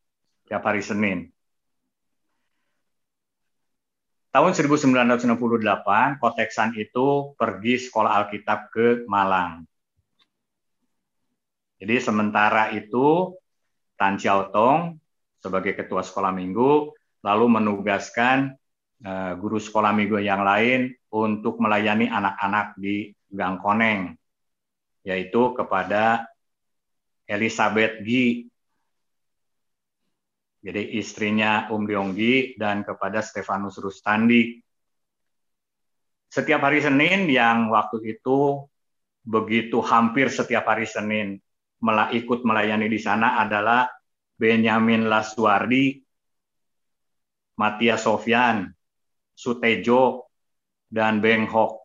[0.48, 1.28] Setiap hari Senin.
[4.32, 9.66] Tahun 1968, Koteksan itu pergi sekolah Alkitab ke Malang.
[11.82, 13.34] Jadi sementara itu
[13.98, 14.96] Tan Chiao Tong
[15.42, 18.56] sebagai ketua sekolah minggu lalu menugaskan
[19.04, 24.16] uh, guru sekolah minggu yang lain untuk melayani anak-anak di Gang Koneng,
[25.04, 26.26] yaitu kepada
[27.28, 28.50] Elizabeth Gi.
[30.60, 34.60] Jadi istrinya Um Ryong Gi dan kepada Stefanus Rustandi.
[36.30, 38.68] Setiap hari Senin yang waktu itu
[39.24, 41.40] begitu hampir setiap hari Senin
[42.12, 43.88] ikut melayani di sana adalah
[44.36, 46.00] Benyamin Laswardi,
[47.60, 48.72] Matias Sofyan,
[49.36, 50.32] Sutejo,
[50.88, 51.84] dan Beng Hok.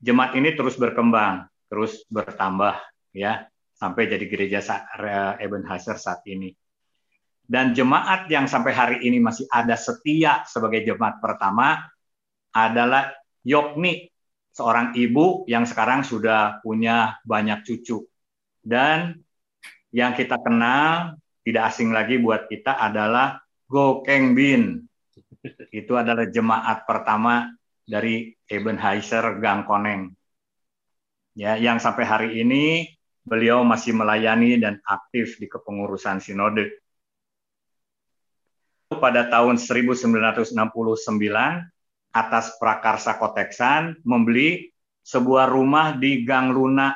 [0.00, 2.76] Jemaat ini terus berkembang, terus bertambah
[3.16, 3.48] ya
[3.80, 4.60] sampai jadi gereja
[5.40, 6.52] Ebenezer saat ini.
[7.50, 11.82] Dan jemaat yang sampai hari ini masih ada setia sebagai jemaat pertama
[12.54, 13.10] adalah
[13.42, 14.09] Yokni,
[14.54, 18.04] seorang ibu yang sekarang sudah punya banyak cucu.
[18.60, 19.16] Dan
[19.90, 24.84] yang kita kenal tidak asing lagi buat kita adalah Go Keng Bin.
[25.72, 27.48] Itu adalah jemaat pertama
[27.86, 30.12] dari Ebenezer Gang Koneng.
[31.38, 32.86] Ya, yang sampai hari ini
[33.24, 36.82] beliau masih melayani dan aktif di kepengurusan sinode.
[38.90, 40.50] Pada tahun 1969
[42.10, 44.70] atas prakarsa Koteksan membeli
[45.06, 46.92] sebuah rumah di Gang Luna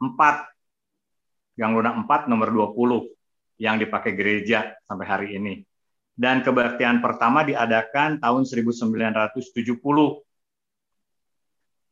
[0.00, 5.60] 4 Gang Luna 4 nomor 20 yang dipakai gereja sampai hari ini
[6.20, 9.80] dan kebaktian pertama diadakan tahun 1970.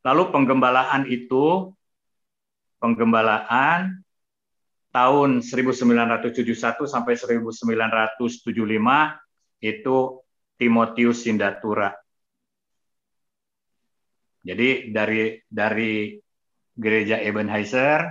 [0.04, 1.72] Lalu penggembalaan itu
[2.76, 4.04] penggembalaan
[4.92, 6.44] tahun 1971
[6.84, 8.52] sampai 1975
[9.64, 9.96] itu
[10.58, 11.94] Timotius Sindatura.
[14.42, 16.18] Jadi dari dari
[16.74, 18.10] gereja Ebenezer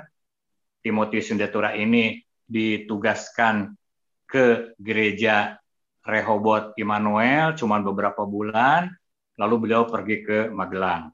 [0.80, 2.16] Timotius Sindatura ini
[2.48, 3.76] ditugaskan
[4.24, 5.60] ke gereja
[6.08, 8.88] Rehoboth Immanuel cuma beberapa bulan,
[9.36, 11.12] lalu beliau pergi ke Magelang.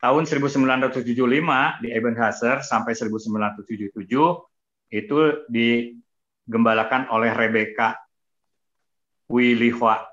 [0.00, 1.16] Tahun 1975
[1.80, 3.96] di Ebenhazer sampai 1977
[4.92, 7.96] itu digembalakan oleh Rebecca
[9.28, 10.09] Wilihwa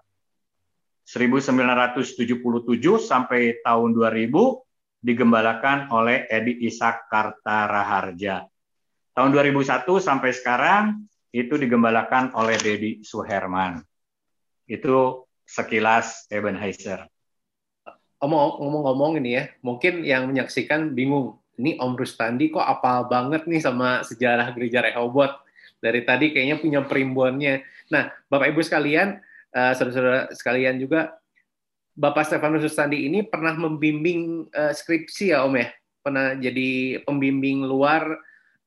[1.08, 2.20] 1977
[3.00, 4.28] sampai tahun 2000
[5.00, 8.44] digembalakan oleh Edi Ishak Kartaraharja.
[9.16, 13.80] Tahun 2001 sampai sekarang itu digembalakan oleh Dedi Suherman.
[14.68, 17.08] Itu sekilas Ebenezer.
[18.20, 21.40] Ngomong-ngomong ini ya, mungkin yang menyaksikan bingung.
[21.58, 25.40] Ini Om Rustandi kok apal banget nih sama sejarah gereja Rehoboth.
[25.82, 27.66] Dari tadi kayaknya punya perimbunnya.
[27.90, 29.22] Nah, Bapak Ibu sekalian,
[29.54, 31.16] uh, saudara-saudara sekalian juga
[31.98, 35.74] Bapak Stefanus Sustandi ini pernah membimbing uh, skripsi ya Om ya,
[36.06, 38.06] pernah jadi pembimbing luar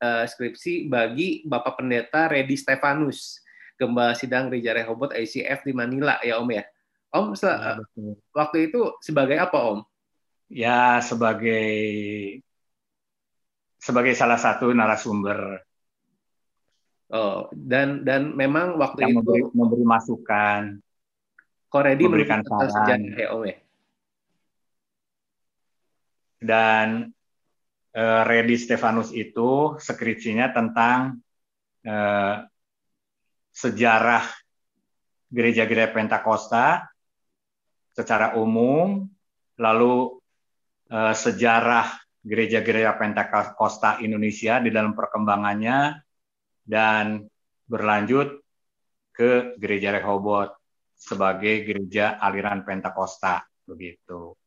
[0.02, 3.38] uh, skripsi bagi Bapak Pendeta Redi Stefanus,
[3.78, 6.66] Gembala Sidang Gereja Rehoboth ICF di Manila ya Om ya.
[7.10, 7.78] Om ya,
[8.34, 9.86] waktu itu sebagai apa Om?
[10.50, 11.70] Ya sebagai
[13.78, 15.62] sebagai salah satu narasumber.
[17.10, 20.78] Oh dan dan memang waktu yang itu memberi, memberi masukan
[21.70, 23.14] Koredi memberikan saran.
[23.14, 23.56] Om ya.
[26.42, 27.14] Dan
[27.94, 31.22] uh, Redi Stefanus itu skripsinya tentang
[31.86, 32.42] uh,
[33.54, 34.26] sejarah
[35.30, 36.90] gereja-gereja Pentakosta
[37.94, 39.06] secara umum,
[39.54, 40.18] lalu
[40.90, 41.86] uh, sejarah
[42.26, 46.02] gereja-gereja Pentakosta Indonesia di dalam perkembangannya
[46.70, 47.26] dan
[47.66, 48.38] berlanjut
[49.10, 50.54] ke gereja Rehoboth
[50.94, 54.38] sebagai gereja aliran Pentakosta begitu.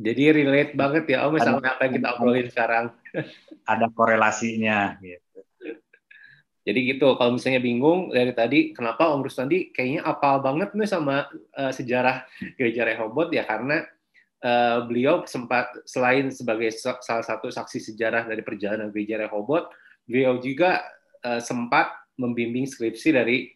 [0.00, 2.84] Jadi relate banget ya Om sama apa yang kita obrolin sekarang.
[3.70, 5.44] Ada korelasinya gitu.
[6.60, 11.28] Jadi gitu, kalau misalnya bingung dari tadi kenapa Om Rustandi kayaknya apal banget nih sama
[11.56, 12.24] uh, sejarah
[12.56, 13.84] gereja Rehoboth ya karena
[14.44, 19.72] uh, beliau sempat selain sebagai salah satu saksi sejarah dari perjalanan gereja Rehoboth,
[20.04, 20.84] beliau juga
[21.24, 23.48] uh, sempat membimbing skripsi dari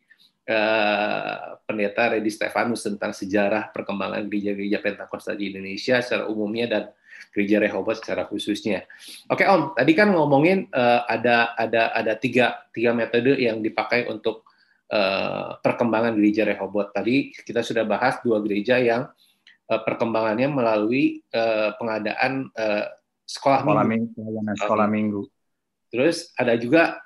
[0.49, 6.85] uh, pendeta Redi Stefanus tentang sejarah perkembangan gereja-gereja Pentakosta di Indonesia secara umumnya dan
[7.35, 8.87] gereja Rehoboth secara khususnya.
[9.27, 14.47] Oke Om, tadi kan ngomongin uh, ada ada ada tiga tiga metode yang dipakai untuk
[14.95, 16.95] uh, perkembangan gereja Rehoboth.
[16.95, 19.11] Tadi kita sudah bahas dua gereja yang
[19.71, 22.87] uh, perkembangannya melalui uh, pengadaan uh,
[23.27, 24.21] sekolah, sekolah minggu.
[24.21, 24.59] minggu.
[24.63, 25.21] Sekolah minggu.
[25.95, 26.99] Terus ada juga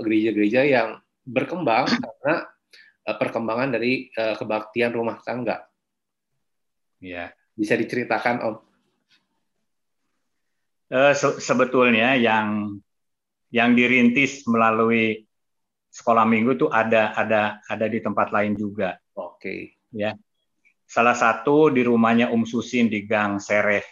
[0.00, 0.88] gereja-gereja uh, yang
[1.28, 2.48] berkembang karena
[3.04, 5.60] uh, perkembangan dari uh, kebaktian rumah tangga.
[7.04, 7.36] Ya.
[7.52, 8.56] Bisa diceritakan Om?
[10.88, 12.80] Uh, se sebetulnya yang
[13.52, 15.28] yang dirintis melalui
[15.92, 18.96] sekolah minggu itu ada ada ada di tempat lain juga.
[19.12, 19.36] Oke.
[19.36, 19.60] Okay.
[19.92, 20.16] Ya.
[20.88, 23.84] Salah satu di rumahnya Um Susin di Gang Sereh,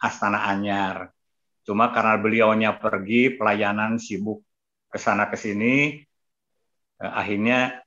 [0.00, 1.13] Astana Anyar.
[1.64, 4.44] Cuma karena beliaunya pergi pelayanan sibuk
[4.92, 6.04] ke sana ke sini,
[7.04, 7.82] Eh, akhirnya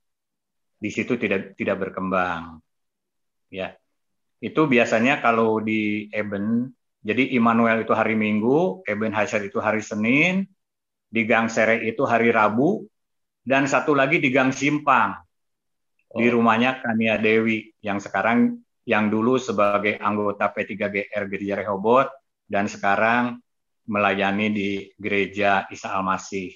[0.78, 2.60] di situ tidak tidak berkembang.
[3.50, 3.80] Ya.
[4.38, 6.70] Itu biasanya kalau di Eben,
[7.02, 10.46] jadi Immanuel itu hari Minggu, Eben Hasyar itu hari Senin,
[11.10, 12.86] di Gang Sere itu hari Rabu,
[13.42, 15.18] dan satu lagi di Gang Simpang,
[16.14, 16.20] oh.
[16.22, 22.14] di rumahnya Kania Dewi, yang sekarang yang dulu sebagai anggota P3GR Gereja Rehoboth,
[22.46, 23.42] dan sekarang
[23.88, 24.70] melayani di
[25.00, 26.52] Gereja Isa Almasih.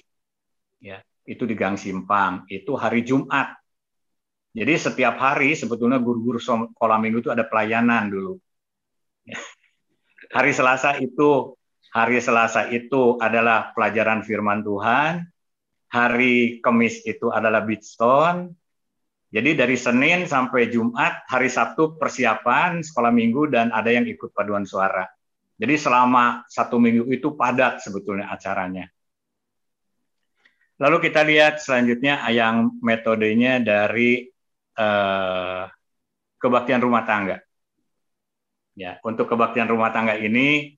[0.78, 3.54] Ya itu di Gang Simpang, itu hari Jumat.
[4.52, 8.36] Jadi setiap hari sebetulnya guru-guru sekolah minggu itu ada pelayanan dulu.
[10.32, 11.56] Hari Selasa itu
[11.94, 15.24] hari Selasa itu adalah pelajaran firman Tuhan.
[15.92, 18.52] Hari Kamis itu adalah Bidstone.
[19.32, 24.68] Jadi dari Senin sampai Jumat, hari Sabtu persiapan sekolah minggu dan ada yang ikut paduan
[24.68, 25.08] suara.
[25.62, 28.90] Jadi selama satu minggu itu padat sebetulnya acaranya.
[30.82, 34.26] Lalu kita lihat selanjutnya yang metodenya dari
[34.74, 35.70] uh,
[36.42, 37.38] kebaktian rumah tangga.
[38.74, 40.74] Ya, untuk kebaktian rumah tangga ini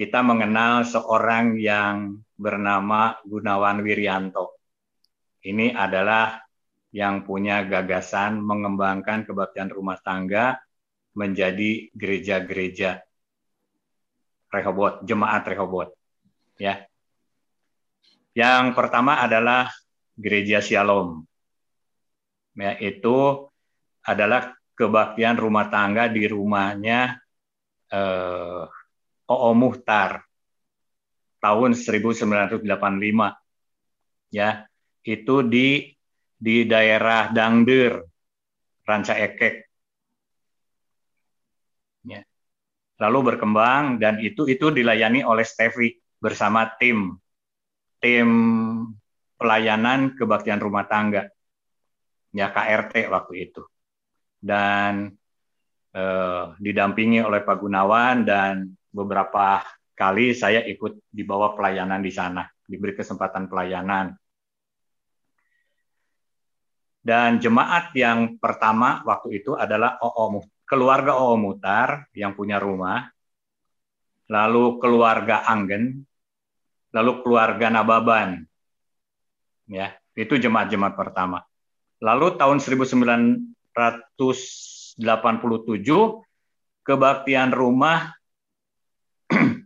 [0.00, 4.56] kita mengenal seorang yang bernama Gunawan Wirianto.
[5.44, 6.40] Ini adalah
[6.88, 10.56] yang punya gagasan mengembangkan kebaktian rumah tangga
[11.12, 13.04] menjadi gereja-gereja
[14.52, 15.96] Rehoboth, jemaat Rehoboth.
[16.60, 16.84] Ya,
[18.36, 19.72] yang pertama adalah
[20.14, 21.24] Gereja Shalom.
[22.52, 23.48] Ya, itu
[24.04, 27.16] adalah kebaktian rumah tangga di rumahnya
[27.88, 28.64] eh,
[29.32, 30.20] Oo Muhtar
[31.40, 32.60] tahun 1985.
[34.32, 34.68] Ya,
[35.02, 35.96] itu di
[36.36, 38.02] di daerah Dangder,
[38.84, 39.71] Ranca Ekek.
[43.02, 45.90] Lalu berkembang dan itu itu dilayani oleh Steffi
[46.22, 47.18] bersama tim
[47.98, 48.28] tim
[49.34, 51.26] pelayanan kebaktian rumah tangga
[52.30, 53.62] ya KRT waktu itu.
[54.42, 55.10] Dan
[55.94, 59.62] eh, didampingi oleh Pak Gunawan dan beberapa
[59.94, 64.14] kali saya ikut di bawah pelayanan di sana diberi kesempatan pelayanan.
[67.02, 70.38] Dan jemaat yang pertama waktu itu adalah OO
[70.72, 73.12] keluarga OO Mutar yang punya rumah
[74.32, 76.08] lalu keluarga Anggen
[76.96, 78.48] lalu keluarga Nababan
[79.68, 81.44] ya itu jemaat-jemaat pertama
[82.02, 84.18] Lalu tahun 1987
[86.82, 88.10] kebaktian rumah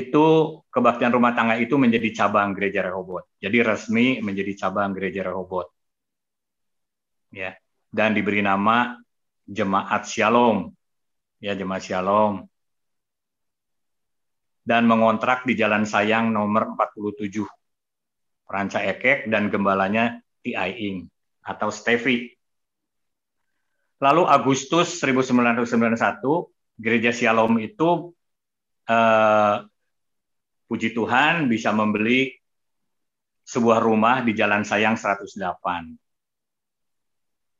[0.00, 0.26] itu
[0.72, 3.28] kebaktian rumah tangga itu menjadi cabang gereja Rehobot.
[3.36, 5.68] Jadi resmi menjadi cabang gereja Rehobot.
[7.36, 8.94] Ya, dan diberi nama
[9.50, 10.70] Jemaat Shalom.
[11.42, 12.46] Ya, Jemaat Shalom.
[14.62, 17.42] Dan mengontrak di Jalan Sayang nomor 47.
[18.50, 20.54] Ranca Ekek dan gembalanya Ti
[21.42, 22.30] atau Steffi.
[24.00, 26.48] Lalu Agustus 1991
[26.80, 28.16] Gereja Shalom itu
[28.88, 29.56] eh,
[30.70, 32.32] puji Tuhan bisa membeli
[33.44, 36.09] sebuah rumah di Jalan Sayang 108.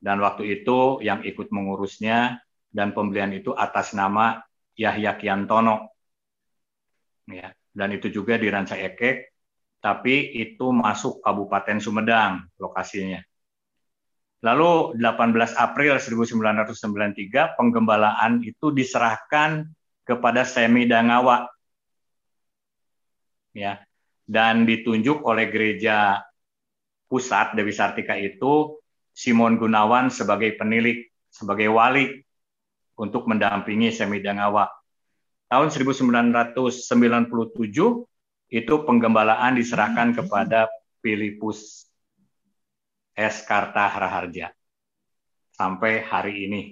[0.01, 2.41] Dan waktu itu yang ikut mengurusnya
[2.73, 4.41] dan pembelian itu atas nama
[4.75, 5.93] Yahya Kiantono.
[7.29, 9.31] Ya, dan itu juga di Ranca Ekek
[9.81, 13.25] tapi itu masuk Kabupaten Sumedang lokasinya.
[14.41, 19.69] Lalu 18 April 1993 penggembalaan itu diserahkan
[20.05, 21.49] kepada Semi Dangawa.
[23.53, 23.85] Ya.
[24.31, 26.23] Dan ditunjuk oleh gereja
[27.11, 28.80] pusat Dewi Sartika itu
[29.11, 32.23] Simon Gunawan sebagai penilik, sebagai wali
[32.97, 34.69] untuk mendampingi Semi Dangawa.
[35.51, 36.87] Tahun 1997
[38.51, 40.71] itu penggembalaan diserahkan kepada
[41.03, 41.91] Filipus
[43.17, 43.43] S.
[43.43, 44.55] Karta Raharja
[45.55, 46.63] sampai hari ini.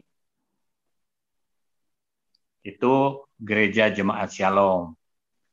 [2.62, 4.94] Itu gereja jemaat Shalom.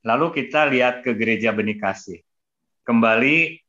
[0.05, 2.21] Lalu kita lihat ke gereja Benih Kasih.
[2.85, 3.64] Kembali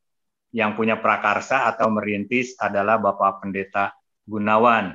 [0.54, 3.94] yang punya prakarsa atau merintis adalah Bapak Pendeta
[4.26, 4.94] Gunawan.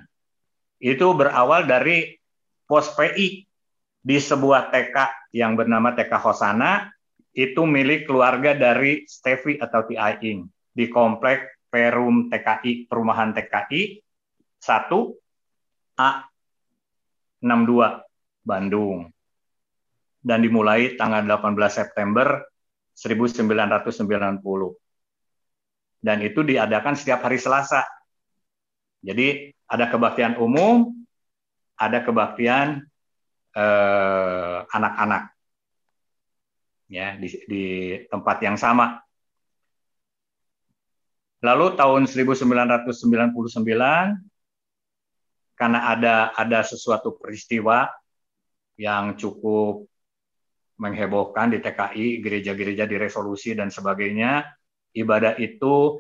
[0.81, 2.17] Itu berawal dari
[2.65, 3.45] pos PI
[4.01, 6.89] di sebuah TK yang bernama TK Hosana.
[7.31, 9.95] Itu milik keluarga dari Stevi atau Ti
[10.27, 14.03] Ing di komplek Perum TKI Perumahan TKI
[14.59, 16.27] 1 A
[17.39, 19.07] 62 Bandung.
[20.21, 22.43] Dan dimulai tanggal 18 September
[22.93, 24.90] 1990
[26.01, 27.85] dan itu diadakan setiap hari Selasa
[29.01, 30.93] jadi ada kebaktian umum
[31.77, 32.85] ada kebaktian
[33.57, 35.33] eh, anak-anak
[36.91, 37.65] ya di, di
[38.11, 38.99] tempat yang sama.
[41.41, 43.33] Lalu tahun 1999
[45.57, 47.89] karena ada ada sesuatu peristiwa
[48.77, 49.87] yang cukup
[50.77, 54.45] menghebohkan di TKI, gereja-gereja di resolusi dan sebagainya,
[54.95, 55.99] ibadah itu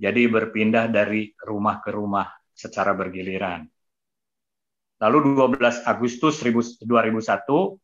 [0.00, 3.68] jadi berpindah dari rumah ke rumah secara bergiliran.
[5.00, 7.80] Lalu 12 Agustus 2001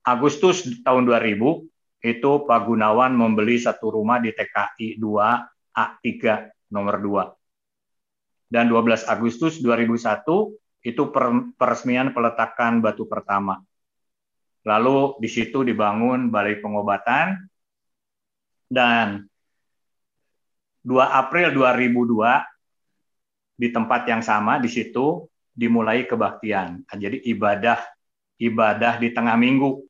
[0.00, 1.40] Agustus tahun 2000
[2.00, 6.08] itu Pak Gunawan membeli satu rumah di TKI 2 A3
[6.72, 8.50] nomor 2.
[8.50, 10.24] Dan 12 Agustus 2001
[10.80, 11.02] itu
[11.60, 13.60] peresmian peletakan batu pertama.
[14.64, 17.36] Lalu di situ dibangun balai pengobatan
[18.68, 19.24] dan
[20.84, 26.84] 2 April 2002 di tempat yang sama di situ dimulai kebaktian.
[26.88, 27.76] Jadi ibadah
[28.40, 29.84] ibadah di tengah minggu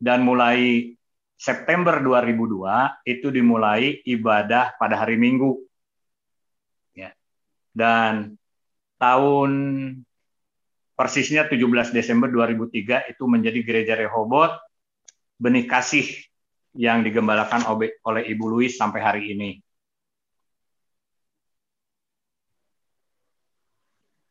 [0.00, 0.92] dan mulai
[1.36, 5.60] September 2002 itu dimulai ibadah pada hari Minggu.
[6.96, 7.12] Ya.
[7.76, 8.40] Dan
[8.96, 9.52] tahun
[10.96, 14.56] persisnya 17 Desember 2003 itu menjadi gereja Rehobot
[15.36, 16.08] benih kasih
[16.72, 17.68] yang digembalakan
[18.04, 19.60] oleh Ibu Louis sampai hari ini.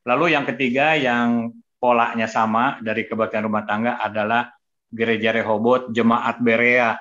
[0.06, 1.50] Lalu yang ketiga yang
[1.82, 4.54] polanya sama dari kebaktian rumah tangga adalah
[4.90, 6.94] Gereja Rehobot Jemaat Berea.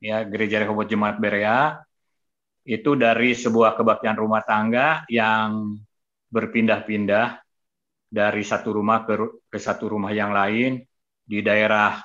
[0.00, 1.76] Ya, Gereja Rehobot Jemaat Berea
[2.64, 5.76] itu dari sebuah kebaktian rumah tangga yang
[6.32, 7.40] berpindah-pindah
[8.10, 10.82] dari satu rumah ke, ke satu rumah yang lain
[11.22, 12.02] di daerah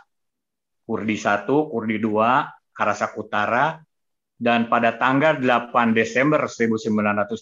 [0.85, 3.81] Kurdi 1, Kurdi 2, Karasak Utara,
[4.37, 7.41] dan pada tanggal 8 Desember 1982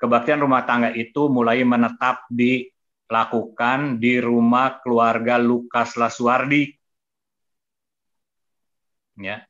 [0.00, 6.72] kebaktian rumah tangga itu mulai menetap dilakukan di rumah keluarga Lukas Laswardi.
[9.20, 9.44] Ya.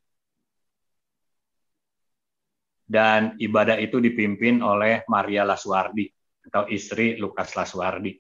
[2.89, 6.18] Dan ibadah itu dipimpin oleh Maria Laswardi
[6.49, 8.17] atau istri Lukas Laswardi.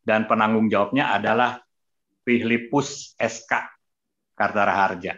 [0.00, 1.60] Dan penanggung jawabnya adalah
[2.24, 3.52] Filipus SK
[4.32, 5.12] Kartara Harja.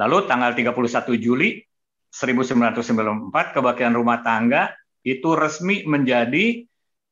[0.00, 1.60] Lalu tanggal 31 Juli
[2.08, 4.72] 1994 kebaktian rumah tangga
[5.04, 6.64] itu resmi menjadi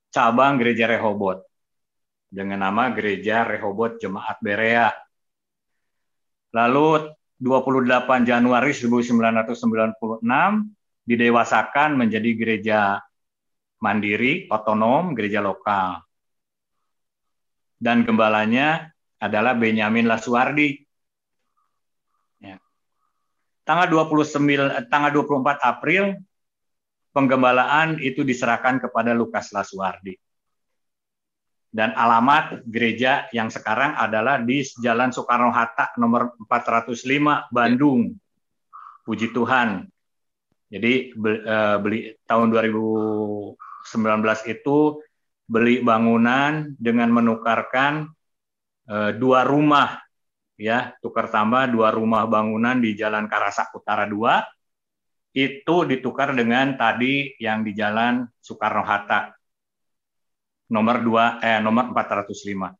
[0.09, 1.45] cabang gereja Rehobot
[2.31, 4.95] dengan nama Gereja Rehobot Jemaat Berea.
[6.55, 7.11] Lalu
[7.43, 10.23] 28 Januari 1996
[11.11, 12.81] didewasakan menjadi gereja
[13.83, 16.07] mandiri, otonom, gereja lokal
[17.81, 20.77] dan gembalanya adalah Benyamin Lasuardi.
[22.45, 22.61] Ya.
[23.65, 26.21] Tanggal 29 tanggal 24 April
[27.17, 30.15] penggembalaan itu diserahkan kepada Lukas Lasuardi.
[31.71, 38.13] Dan alamat gereja yang sekarang adalah di Jalan Soekarno Hatta nomor 405 Bandung.
[39.07, 39.87] Puji Tuhan.
[40.71, 43.59] Jadi eh, beli tahun 2019
[44.47, 44.79] itu
[45.51, 48.07] beli bangunan dengan menukarkan
[48.87, 49.99] uh, dua rumah
[50.55, 57.35] ya tukar tambah dua rumah bangunan di Jalan Karasak Utara 2 itu ditukar dengan tadi
[57.43, 59.35] yang di Jalan Soekarno Hatta.
[60.71, 62.79] Nomor 2 eh nomor 405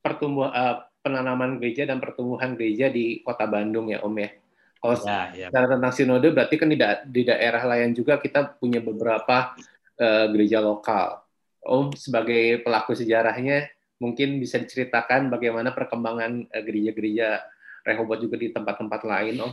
[0.00, 4.30] pertumbuh uh, penanaman gereja dan pertumbuhan gereja di Kota Bandung ya Om ya.
[4.78, 5.48] Kalau ya, ya.
[5.50, 9.56] tentang sinode berarti kan di, da di daerah lain juga kita punya beberapa
[9.98, 11.24] uh, gereja lokal.
[11.64, 13.66] Om sebagai pelaku sejarahnya
[13.98, 17.42] mungkin bisa diceritakan bagaimana perkembangan uh, gereja-gereja
[17.82, 19.52] Rehobot juga di tempat-tempat lain, Om.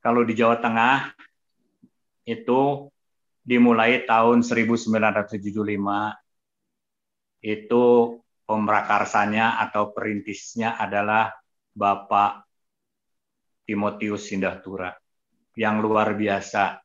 [0.00, 1.12] Kalau di Jawa Tengah
[2.24, 2.88] itu
[3.44, 6.23] dimulai tahun 1975
[7.44, 8.16] itu
[8.48, 11.36] pemrakarsanya atau perintisnya adalah
[11.76, 12.48] Bapak
[13.68, 14.96] Timotius Sindahtura
[15.52, 16.84] yang luar biasa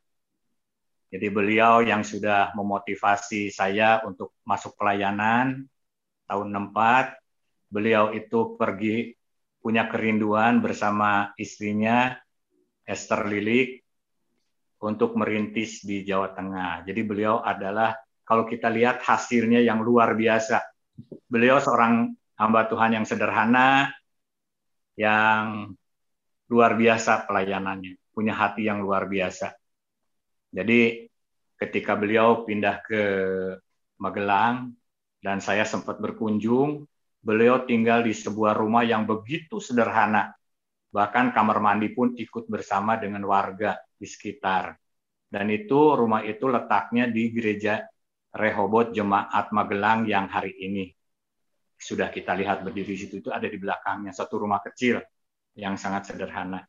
[1.10, 5.66] jadi beliau yang sudah memotivasi saya untuk masuk pelayanan
[6.30, 7.18] tahun 64.
[7.74, 9.18] Beliau itu pergi
[9.58, 12.14] punya kerinduan bersama istrinya
[12.86, 13.82] Esther Lilik
[14.86, 16.86] untuk merintis di Jawa Tengah.
[16.86, 17.98] Jadi beliau adalah
[18.30, 20.62] kalau kita lihat hasilnya yang luar biasa.
[21.26, 23.90] Beliau seorang hamba Tuhan yang sederhana,
[24.94, 25.74] yang
[26.46, 29.50] luar biasa pelayanannya, punya hati yang luar biasa.
[30.54, 31.10] Jadi
[31.58, 33.02] ketika beliau pindah ke
[33.98, 34.78] Magelang
[35.26, 36.86] dan saya sempat berkunjung,
[37.26, 40.38] beliau tinggal di sebuah rumah yang begitu sederhana.
[40.94, 44.78] Bahkan kamar mandi pun ikut bersama dengan warga di sekitar.
[45.30, 47.86] Dan itu rumah itu letaknya di gereja
[48.30, 50.86] Rehobot Jemaat Magelang yang hari ini
[51.80, 55.00] sudah kita lihat berdiri di situ itu ada di belakangnya satu rumah kecil
[55.56, 56.62] yang sangat sederhana.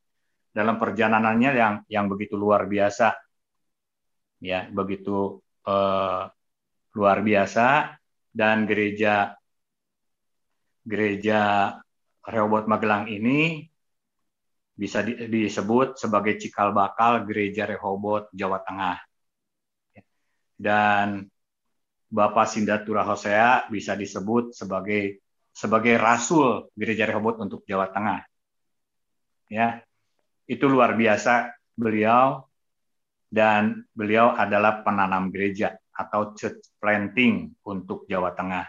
[0.50, 3.14] Dalam perjalanannya yang yang begitu luar biasa,
[4.42, 6.24] ya begitu uh,
[6.94, 7.94] luar biasa
[8.30, 9.34] dan gereja
[10.86, 11.74] gereja
[12.24, 13.70] Rehoboth Magelang ini
[14.80, 18.96] bisa disebut sebagai cikal bakal Gereja Rehobot Jawa Tengah.
[20.56, 21.28] Dan
[22.10, 25.22] Bapak Sindatura Hosea bisa disebut sebagai
[25.54, 28.20] sebagai rasul Gereja Rehobot untuk Jawa Tengah.
[29.46, 29.86] Ya.
[30.50, 32.42] Itu luar biasa beliau
[33.30, 38.66] dan beliau adalah penanam gereja atau church planting untuk Jawa Tengah.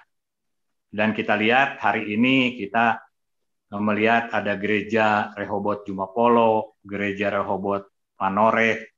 [0.93, 3.01] Dan kita lihat hari ini kita
[3.81, 7.89] melihat ada gereja Rehobot Jumapolo, gereja Rehobot
[8.21, 8.93] Manore.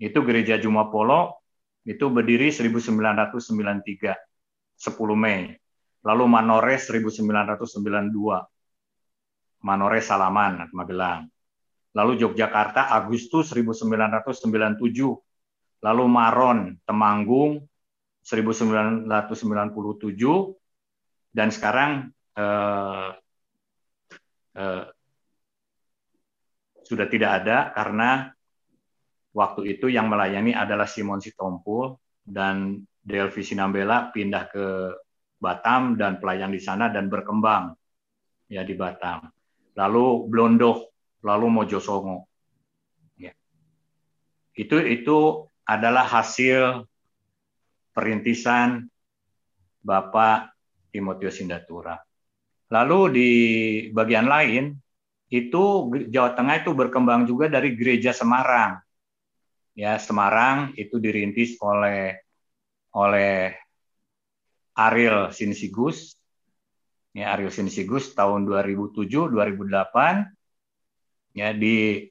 [0.00, 1.41] Itu gereja Jumapolo
[1.82, 4.14] itu berdiri 1993,
[4.78, 5.58] 10 Mei.
[6.02, 8.46] Lalu Manore 1992.
[9.62, 11.30] Manore Salaman, Magelang.
[11.94, 15.22] Lalu Yogyakarta Agustus 1997.
[15.82, 17.66] Lalu Maron Temanggung
[18.22, 19.10] 1997
[21.34, 23.10] dan sekarang eh,
[24.54, 24.86] eh,
[26.86, 28.30] sudah tidak ada karena
[29.32, 34.66] waktu itu yang melayani adalah Simon Sitompul dan Delvi Sinambela pindah ke
[35.42, 37.74] Batam dan pelayan di sana dan berkembang
[38.46, 39.26] ya di Batam.
[39.74, 40.92] Lalu Blondoh,
[41.26, 42.30] lalu Mojosongo.
[43.18, 43.34] Ya.
[44.54, 46.86] Itu itu adalah hasil
[47.90, 48.86] perintisan
[49.82, 50.54] Bapak
[50.94, 51.98] Timotius Sindatura.
[52.70, 53.30] Lalu di
[53.90, 54.78] bagian lain
[55.32, 58.78] itu Jawa Tengah itu berkembang juga dari gereja Semarang.
[59.72, 62.20] Ya, Semarang itu dirintis oleh
[62.92, 63.56] oleh
[64.76, 66.16] Ariel Sinsigus.
[67.16, 70.28] Ya, Ariel Sinsigus tahun 2007 2008
[71.32, 72.04] ya di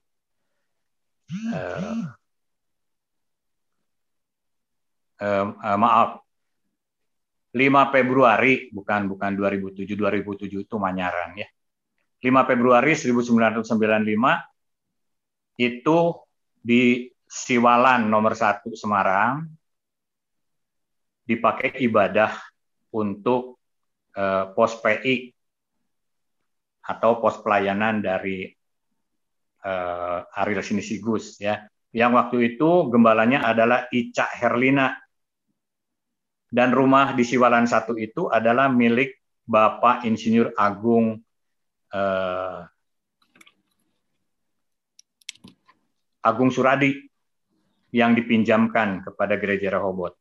[1.29, 2.01] uh,
[5.21, 6.25] uh, maaf
[7.51, 11.45] 5 Februari bukan bukan 2007 2007 itu Manyaran ya.
[12.21, 13.65] 5 Februari 1995
[15.59, 15.97] itu
[16.61, 19.47] di Siwalan nomor 1 Semarang.
[21.23, 22.35] Dipakai ibadah
[22.91, 23.55] untuk
[24.11, 25.31] eh, pos PI
[26.91, 28.51] atau pos pelayanan dari
[29.63, 31.63] eh, Ariel Sinisigus ya.
[31.95, 34.99] Yang waktu itu gembalanya adalah Ica Herlina.
[36.51, 39.15] Dan rumah di Siwalan satu itu adalah milik
[39.47, 41.15] Bapak Insinyur Agung
[41.95, 42.59] eh,
[46.27, 47.10] Agung Suradi
[47.91, 50.15] yang dipinjamkan kepada gereja Rehobot.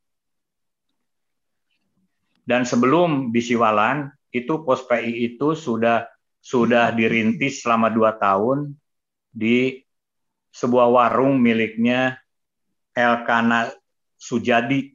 [2.43, 6.07] Dan sebelum di Siwalan itu pos PI itu sudah
[6.41, 8.75] sudah dirintis selama dua tahun
[9.31, 9.79] di
[10.51, 12.19] sebuah warung miliknya
[12.91, 13.71] Elkana
[14.19, 14.91] Sujadi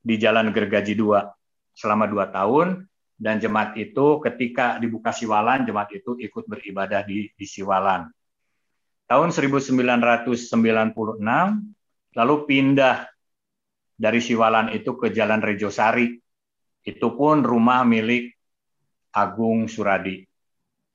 [0.00, 2.88] di Jalan Gergaji 2 selama dua tahun
[3.20, 8.08] dan jemaat itu ketika dibuka Siwalan jemaat itu ikut beribadah di, di Siwalan.
[9.04, 10.40] Tahun 1996
[12.14, 13.06] lalu pindah
[14.00, 16.16] dari Siwalan itu ke Jalan Rejosari.
[16.80, 18.32] Itu pun rumah milik
[19.12, 20.24] Agung Suradi.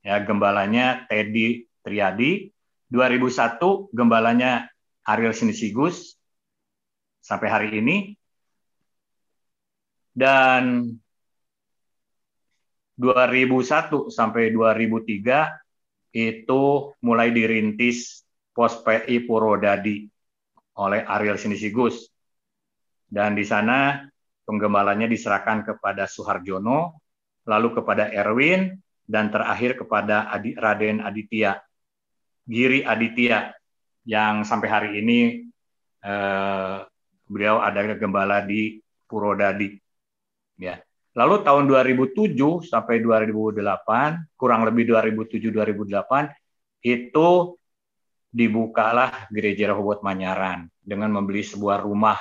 [0.01, 2.49] Ya, gembalanya Teddy Triadi.
[2.89, 4.69] 2001 gembalanya
[5.05, 6.17] Ariel Sinisigus
[7.21, 8.13] sampai hari ini
[10.13, 10.93] dan
[12.95, 16.63] 2001 sampai 2003 itu
[17.03, 18.23] mulai dirintis
[18.55, 20.07] pos PI Purwodadi
[20.79, 22.11] oleh Ariel Sinisigus.
[23.05, 24.03] Dan di sana
[24.43, 27.01] penggembalanya diserahkan kepada Suharjono,
[27.47, 31.61] lalu kepada Erwin, dan terakhir kepada Adi, Raden Aditya,
[32.45, 33.53] Giri Aditya,
[34.05, 35.19] yang sampai hari ini
[36.01, 36.77] eh,
[37.25, 39.77] beliau ada gembala di Purwodadi.
[40.57, 40.81] Ya.
[41.15, 42.35] Lalu tahun 2007
[42.67, 46.35] sampai 2008, kurang lebih 2007-2008,
[46.85, 47.55] itu
[48.35, 52.19] dibukalah gereja Rehoboth Manyaran dengan membeli sebuah rumah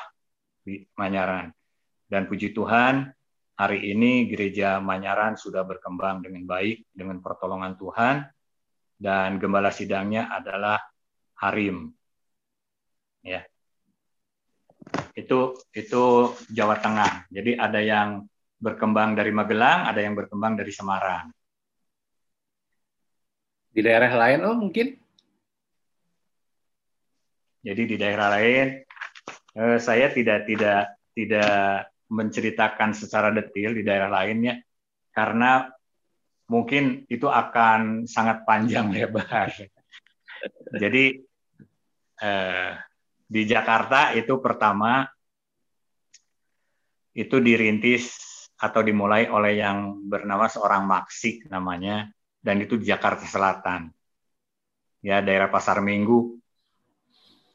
[0.62, 1.50] di Manyaran.
[2.06, 3.10] Dan puji Tuhan,
[3.58, 8.22] hari ini gereja Manyaran sudah berkembang dengan baik dengan pertolongan Tuhan
[8.94, 10.78] dan gembala sidangnya adalah
[11.42, 11.90] Harim.
[13.26, 13.42] Ya
[15.14, 16.02] itu itu
[16.50, 17.30] Jawa Tengah.
[17.30, 18.26] Jadi ada yang
[18.58, 21.30] berkembang dari Magelang, ada yang berkembang dari Semarang.
[23.74, 25.03] Di daerah lain oh mungkin?
[27.64, 28.84] Jadi di daerah lain
[29.56, 34.60] eh, saya tidak tidak tidak menceritakan secara detail di daerah lainnya
[35.16, 35.72] karena
[36.52, 39.48] mungkin itu akan sangat panjang lebar.
[40.76, 41.04] Jadi
[42.20, 42.72] eh,
[43.24, 45.08] di Jakarta itu pertama
[47.14, 48.12] itu dirintis
[48.58, 52.10] atau dimulai oleh yang bernama seorang Maksi namanya
[52.44, 53.88] dan itu di Jakarta Selatan.
[55.04, 56.43] ya daerah Pasar Minggu.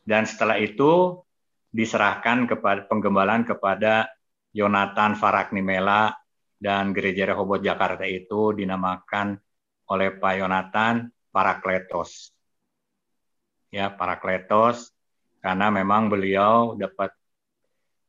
[0.10, 1.22] Dan setelah itu
[1.70, 4.10] diserahkan kepada penggembalaan kepada
[4.58, 6.18] Yonatan Faraknimela
[6.58, 9.38] dan Gereja Rehobot Jakarta itu dinamakan
[9.94, 12.34] oleh Pak Yonatan Parakletos.
[13.70, 14.90] Ya, Parakletos
[15.46, 17.14] karena memang beliau dapat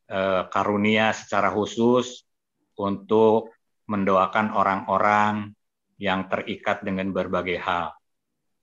[0.08, 2.24] eh, karunia secara khusus
[2.80, 3.52] untuk
[3.84, 5.52] mendoakan orang-orang
[6.00, 7.92] yang terikat dengan berbagai hal.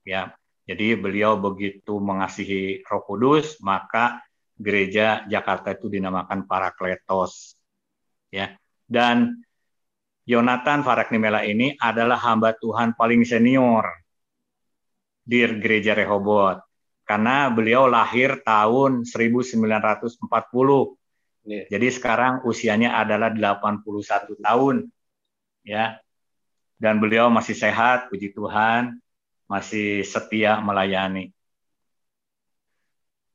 [0.02, 0.34] Ya,
[0.68, 4.20] jadi beliau begitu mengasihi Roh Kudus, maka
[4.52, 7.56] gereja Jakarta itu dinamakan Parakletos.
[8.28, 8.52] Ya.
[8.84, 9.40] Dan
[10.28, 13.88] Yonatan Faraknimela ini adalah hamba Tuhan paling senior
[15.24, 16.60] di gereja Rehobot
[17.08, 20.28] karena beliau lahir tahun 1940.
[21.48, 21.64] Yeah.
[21.72, 24.92] Jadi sekarang usianya adalah 81 tahun.
[25.64, 25.96] Ya.
[26.76, 29.00] Dan beliau masih sehat, puji Tuhan,
[29.48, 31.32] masih setia melayani.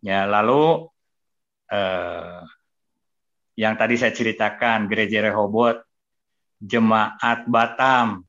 [0.04, 0.88] Ya, lalu
[1.72, 2.42] eh,
[3.58, 5.82] yang tadi saya ceritakan gereja Rehobot
[6.64, 8.24] jemaat Batam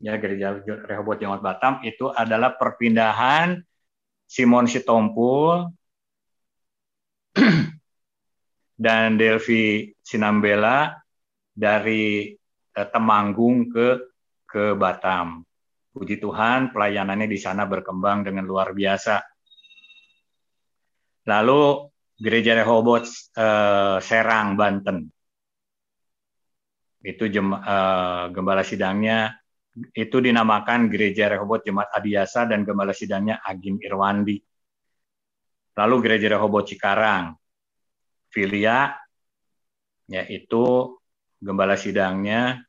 [0.00, 3.60] ya gereja Rehobot jemaat Batam itu adalah perpindahan
[4.26, 5.70] Simon Sitompul
[8.84, 10.92] dan Delvi Sinambela
[11.56, 12.34] dari
[12.76, 14.12] eh, Temanggung ke
[14.46, 15.42] ke Batam.
[15.96, 19.16] Puji Tuhan, pelayanannya di sana berkembang dengan luar biasa.
[21.24, 21.88] Lalu
[22.20, 25.08] Gereja Rehobot eh, Serang Banten.
[27.00, 29.40] Itu jem, eh, gembala sidangnya
[29.96, 34.36] itu dinamakan Gereja Rehobot Jemaat Adiasa dan gembala sidangnya Agim Irwandi.
[35.80, 37.36] Lalu Gereja Rehobot Cikarang,
[38.28, 38.92] Filia,
[40.12, 40.92] yaitu
[41.40, 42.60] gembala sidangnya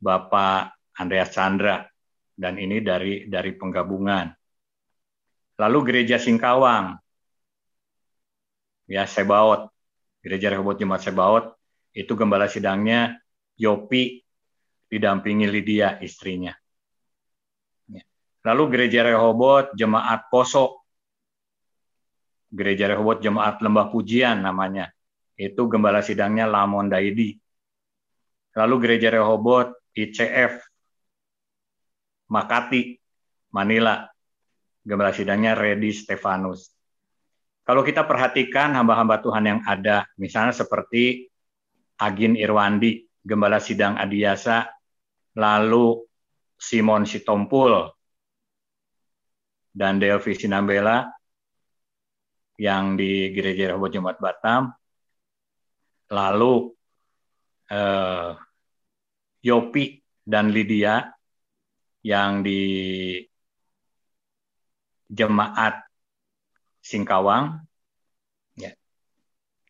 [0.00, 1.80] Bapak Andreas Chandra
[2.36, 4.28] dan ini dari dari penggabungan.
[5.60, 6.96] Lalu Gereja Singkawang,
[8.88, 9.68] ya Sebaot,
[10.24, 11.44] Gereja Rehobot Jemaat Sebaot,
[11.92, 13.20] itu gembala sidangnya
[13.60, 14.24] Yopi
[14.88, 16.56] didampingi Lydia istrinya.
[17.86, 18.02] Ya.
[18.48, 20.82] Lalu Gereja Rehobot Jemaat Poso,
[22.48, 24.90] Gereja Rehobot Jemaat Lembah Pujian namanya,
[25.36, 27.38] itu gembala sidangnya Lamon Daidi.
[28.56, 30.71] Lalu Gereja Rehobot ICF
[32.32, 32.96] Makati,
[33.52, 34.08] Manila,
[34.80, 36.72] gembala sidangnya Redi Stefanus.
[37.62, 41.28] Kalau kita perhatikan hamba-hamba Tuhan yang ada, misalnya seperti
[42.00, 44.66] Agin Irwandi, Gembala Sidang Adiasa,
[45.38, 46.02] lalu
[46.58, 47.86] Simon Sitompul,
[49.70, 51.06] dan Delvi Sinambela
[52.58, 54.74] yang di Gereja Rehoboth Jumat Batam,
[56.12, 56.74] lalu
[57.70, 58.30] eh,
[59.42, 59.84] Yopi
[60.22, 61.08] dan Lydia
[62.02, 62.60] yang di
[65.06, 65.86] Jemaat
[66.82, 67.62] Singkawang.
[68.58, 68.74] Ya.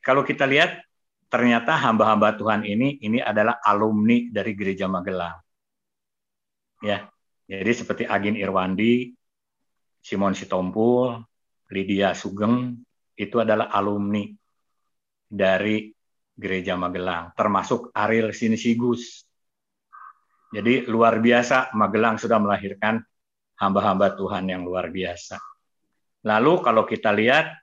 [0.01, 0.81] Kalau kita lihat,
[1.33, 5.41] ternyata hamba-hamba Tuhan ini ini adalah alumni dari Gereja Magelang.
[6.83, 7.07] Ya,
[7.47, 9.15] jadi seperti Agin Irwandi,
[10.03, 11.23] Simon Sitompul,
[11.71, 12.75] Lydia Sugeng,
[13.15, 14.27] itu adalah alumni
[15.31, 15.95] dari
[16.33, 19.25] Gereja Magelang, termasuk Ariel Sinisigus.
[20.53, 23.01] Jadi luar biasa Magelang sudah melahirkan
[23.57, 25.41] hamba-hamba Tuhan yang luar biasa.
[26.29, 27.57] Lalu kalau kita lihat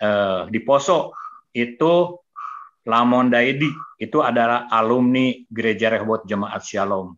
[0.00, 1.12] eh, di Poso
[1.52, 2.16] itu
[2.86, 7.12] Lamon Daidi itu adalah alumni Gereja Rehobot Jemaat Shalom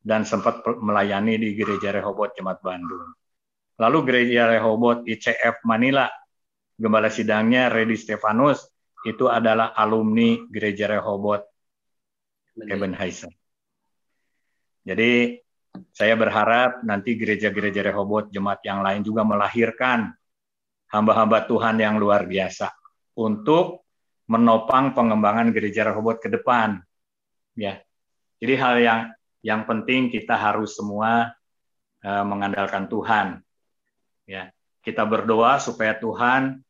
[0.00, 3.12] dan sempat melayani di Gereja Rehobot Jemaat Bandung.
[3.76, 6.08] Lalu Gereja Rehobot ICF Manila,
[6.80, 8.64] gembala sidangnya Redi Stefanus
[9.04, 11.44] itu adalah alumni Gereja Rehobot
[12.56, 13.28] Ebenezer.
[14.86, 15.42] Jadi
[15.90, 20.14] saya berharap nanti gereja-gereja Rehobot jemaat yang lain juga melahirkan
[20.94, 22.70] hamba-hamba Tuhan yang luar biasa
[23.18, 23.82] untuk
[24.30, 26.78] menopang pengembangan gereja Rehobot ke depan.
[27.58, 27.82] Ya.
[28.38, 29.00] Jadi hal yang
[29.42, 31.34] yang penting kita harus semua
[32.06, 33.42] uh, mengandalkan Tuhan.
[34.22, 34.54] Ya.
[34.86, 36.62] Kita berdoa supaya Tuhan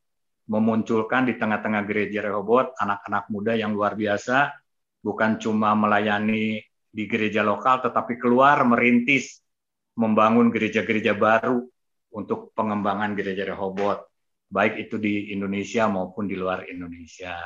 [0.49, 4.57] memunculkan di tengah-tengah gereja Rehobot anak-anak muda yang luar biasa,
[5.05, 6.64] bukan cuma melayani
[6.97, 9.44] di gereja lokal, tetapi keluar merintis
[10.01, 11.61] membangun gereja-gereja baru
[12.16, 14.09] untuk pengembangan gereja Rehobot,
[14.49, 17.36] baik itu di Indonesia maupun di luar Indonesia.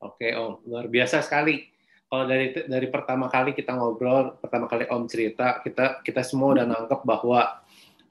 [0.00, 1.68] Oke Om, luar biasa sekali.
[2.08, 6.64] Kalau dari dari pertama kali kita ngobrol, pertama kali Om cerita, kita kita semua udah
[6.64, 7.60] nangkep bahwa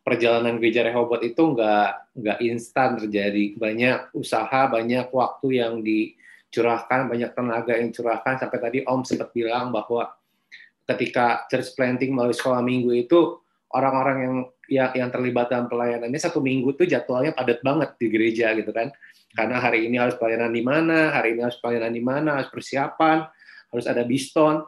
[0.06, 3.58] perjalanan gereja Rehobot itu nggak nggak instan terjadi.
[3.58, 6.14] Banyak usaha, banyak waktu yang di
[6.52, 8.40] curahkan, banyak tenaga yang curahkan.
[8.40, 10.10] Sampai tadi Om sempat bilang bahwa
[10.88, 13.44] ketika church planting melalui sekolah minggu itu
[13.76, 14.36] orang-orang yang
[14.68, 18.72] yang yang terlibat dalam pelayanan ini satu minggu tuh jadwalnya padat banget di gereja gitu
[18.72, 18.92] kan.
[19.36, 23.28] Karena hari ini harus pelayanan di mana hari ini harus pelayanan di mana harus persiapan
[23.72, 24.64] harus ada biston.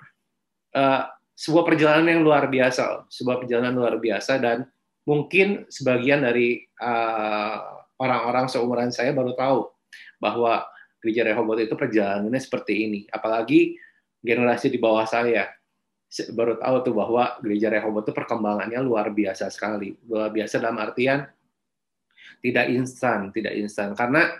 [0.69, 1.07] Uh,
[1.39, 4.67] sebuah perjalanan yang luar biasa sebuah perjalanan luar biasa dan
[5.07, 9.71] mungkin sebagian dari uh, orang-orang seumuran saya baru tahu
[10.19, 10.67] bahwa
[10.99, 13.79] gereja Rehoboth itu perjalanannya seperti ini apalagi
[14.19, 15.59] generasi di bawah saya
[16.33, 19.93] baru tahu tuh bahwa gereja Rehoboth itu perkembangannya luar biasa sekali.
[20.09, 21.21] Luar biasa dalam artian
[22.41, 23.93] tidak instan, tidak instan.
[23.93, 24.33] Karena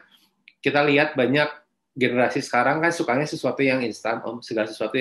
[0.60, 1.46] kita lihat banyak
[1.94, 4.98] generasi sekarang kan sukanya sesuatu yang instan, om segala sesuatu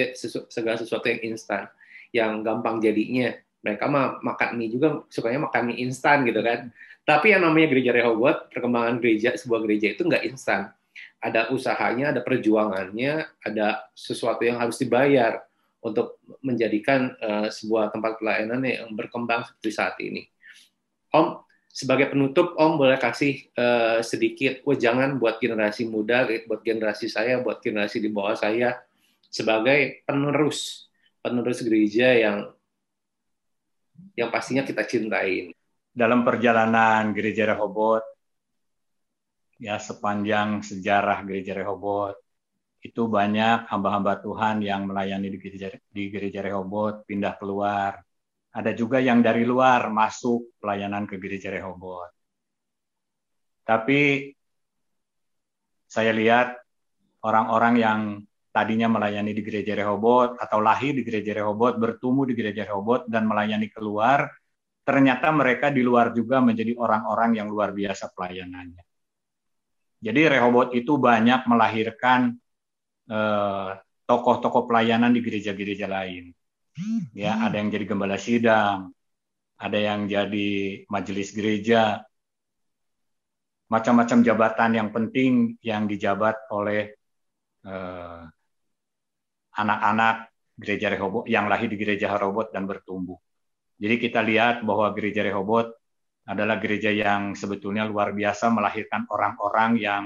[0.52, 1.72] segala sesuatu yang instan,
[2.12, 3.32] yang gampang jadinya.
[3.58, 6.68] Mereka mah makan mie juga sukanya makan mie instan gitu kan.
[7.08, 10.68] Tapi yang namanya gereja Rehoboth, perkembangan gereja sebuah gereja itu nggak instan.
[11.18, 15.42] Ada usahanya, ada perjuangannya, ada sesuatu yang harus dibayar
[15.82, 20.26] untuk menjadikan uh, sebuah tempat pelayanan yang berkembang seperti saat ini.
[21.14, 27.38] Om, sebagai penutup, Om boleh kasih uh, sedikit jangan buat generasi muda, buat generasi saya,
[27.38, 28.78] buat generasi di bawah saya,
[29.30, 30.90] sebagai penerus,
[31.22, 32.38] penerus gereja yang
[34.18, 35.54] yang pastinya kita cintai.
[35.94, 38.17] Dalam perjalanan gereja Rehoboth,
[39.58, 42.18] ya sepanjang sejarah gereja Rehoboth,
[42.78, 47.98] itu banyak hamba-hamba Tuhan yang melayani di gereja, di gereja Rehoboth pindah keluar.
[48.54, 52.14] Ada juga yang dari luar masuk pelayanan ke gereja Rehoboth.
[53.66, 54.32] Tapi
[55.84, 56.56] saya lihat
[57.26, 58.00] orang-orang yang
[58.54, 63.28] tadinya melayani di gereja Rehoboth atau lahir di gereja Rehoboth, bertumbuh di gereja Rehoboth dan
[63.28, 64.32] melayani keluar,
[64.86, 68.87] ternyata mereka di luar juga menjadi orang-orang yang luar biasa pelayanannya.
[69.98, 72.38] Jadi Rehoboth itu banyak melahirkan
[73.08, 73.70] Eh,
[74.04, 76.28] tokoh-tokoh pelayanan di gereja-gereja lain.
[77.16, 78.92] Ya, ada yang jadi gembala sidang,
[79.56, 82.04] ada yang jadi majelis gereja,
[83.72, 86.92] macam-macam jabatan yang penting yang dijabat oleh
[87.64, 88.22] eh,
[89.56, 90.16] anak-anak
[90.60, 93.16] gereja Rehoboth yang lahir di gereja Rehoboth dan bertumbuh.
[93.80, 95.77] Jadi kita lihat bahwa gereja Rehoboth
[96.28, 100.02] adalah gereja yang sebetulnya luar biasa melahirkan orang-orang yang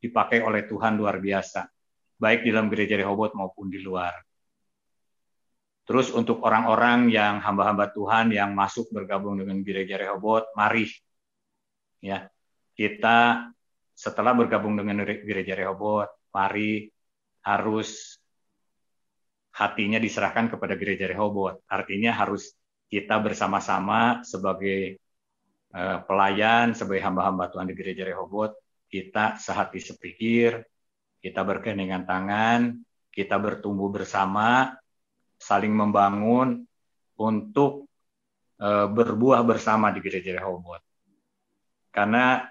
[0.00, 1.68] dipakai oleh Tuhan luar biasa
[2.18, 4.12] baik di dalam gereja Rehoboth maupun di luar.
[5.88, 10.84] Terus untuk orang-orang yang hamba-hamba Tuhan yang masuk bergabung dengan gereja Rehoboth, mari
[12.04, 12.28] ya
[12.76, 13.48] kita
[13.96, 16.92] setelah bergabung dengan gereja Rehoboth, mari
[17.40, 18.20] harus
[19.56, 21.64] hatinya diserahkan kepada gereja Rehoboth.
[21.66, 22.52] Artinya harus
[22.92, 25.00] kita bersama-sama sebagai
[25.74, 28.56] pelayan, sebagai hamba-hamba Tuhan di gereja Rehoboth,
[28.88, 30.64] kita sehati sepikir,
[31.20, 32.80] kita berkeningan tangan,
[33.12, 34.72] kita bertumbuh bersama,
[35.36, 36.64] saling membangun
[37.20, 37.90] untuk
[38.56, 40.82] e, berbuah bersama di gereja Rehoboth.
[41.92, 42.46] Karena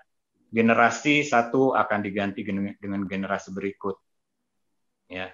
[0.52, 3.98] generasi satu akan diganti dengan generasi berikut.
[5.08, 5.32] Ya,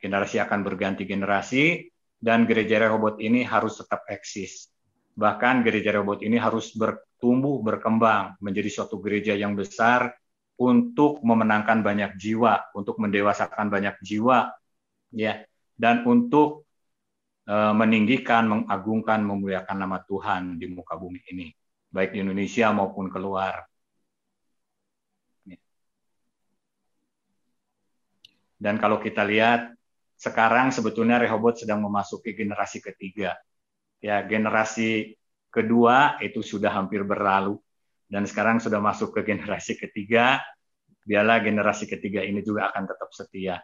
[0.00, 4.72] generasi akan berganti generasi dan gereja Rehoboth ini harus tetap eksis.
[5.12, 6.72] Bahkan gereja Rehoboth ini harus
[7.20, 10.16] bertumbuh, berkembang menjadi suatu gereja yang besar
[10.56, 14.48] untuk memenangkan banyak jiwa, untuk mendewasakan banyak jiwa,
[15.12, 15.44] ya,
[15.76, 16.64] dan untuk
[17.44, 21.52] uh, meninggikan, mengagungkan, memuliakan nama Tuhan di muka bumi ini,
[21.92, 23.68] baik di Indonesia maupun keluar.
[28.60, 29.76] Dan kalau kita lihat
[30.16, 33.36] sekarang sebetulnya Rehoboth sedang memasuki generasi ketiga.
[34.00, 35.19] Ya, generasi
[35.50, 37.58] kedua itu sudah hampir berlalu
[38.10, 40.42] dan sekarang sudah masuk ke generasi ketiga,
[41.06, 43.62] biarlah generasi ketiga ini juga akan tetap setia.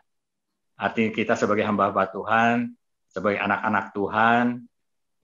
[0.76, 2.57] Artinya kita sebagai hamba-hamba Tuhan,
[3.09, 4.45] sebagai anak-anak Tuhan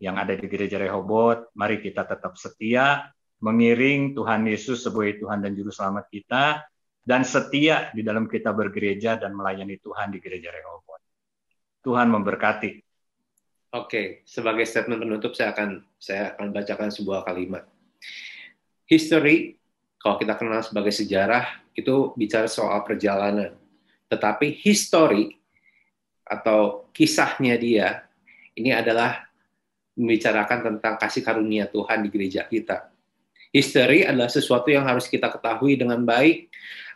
[0.03, 3.07] yang ada di gereja Rehoboth, mari kita tetap setia
[3.43, 6.63] mengiring Tuhan Yesus sebagai Tuhan dan Juru Selamat kita,
[7.03, 11.03] dan setia di dalam kita bergereja dan melayani Tuhan di gereja Rehoboth.
[11.83, 12.92] Tuhan memberkati.
[13.73, 17.65] Oke, sebagai statement penutup saya akan saya akan bacakan sebuah kalimat
[18.93, 19.57] history
[19.97, 23.57] kalau kita kenal sebagai sejarah itu bicara soal perjalanan.
[24.13, 25.41] Tetapi history
[26.29, 28.05] atau kisahnya dia
[28.53, 29.25] ini adalah
[29.97, 32.93] membicarakan tentang kasih karunia Tuhan di gereja kita.
[33.53, 36.49] History adalah sesuatu yang harus kita ketahui dengan baik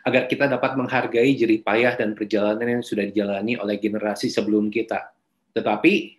[0.05, 5.13] agar kita dapat menghargai jerih payah dan perjalanan yang sudah dijalani oleh generasi sebelum kita.
[5.53, 6.16] Tetapi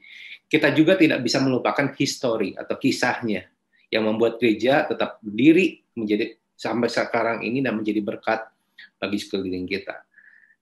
[0.49, 3.47] kita juga tidak bisa melupakan history atau kisahnya
[3.93, 8.49] yang membuat gereja tetap berdiri menjadi sampai sekarang ini dan menjadi berkat
[8.97, 10.05] bagi sekeliling kita.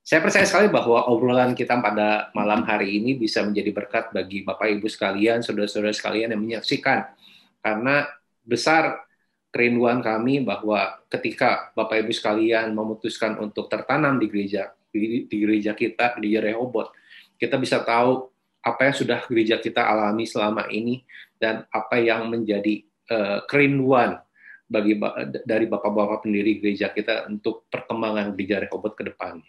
[0.07, 4.71] Saya percaya sekali bahwa obrolan kita pada malam hari ini bisa menjadi berkat bagi Bapak
[4.79, 7.11] Ibu sekalian, saudara-saudara sekalian yang menyaksikan
[7.59, 8.07] karena
[8.47, 9.03] besar
[9.51, 16.15] kerinduan kami bahwa ketika Bapak Ibu sekalian memutuskan untuk tertanam di gereja di, gereja kita
[16.23, 16.95] di Rehobot,
[17.35, 18.31] kita bisa tahu
[18.67, 21.07] apa yang sudah gereja kita alami selama ini
[21.39, 22.83] dan apa yang menjadi
[23.15, 24.19] uh, kerinduan
[24.67, 24.99] bagi
[25.47, 29.47] dari bapak-bapak pendiri gereja kita untuk perkembangan gereja Rehobot ke depannya.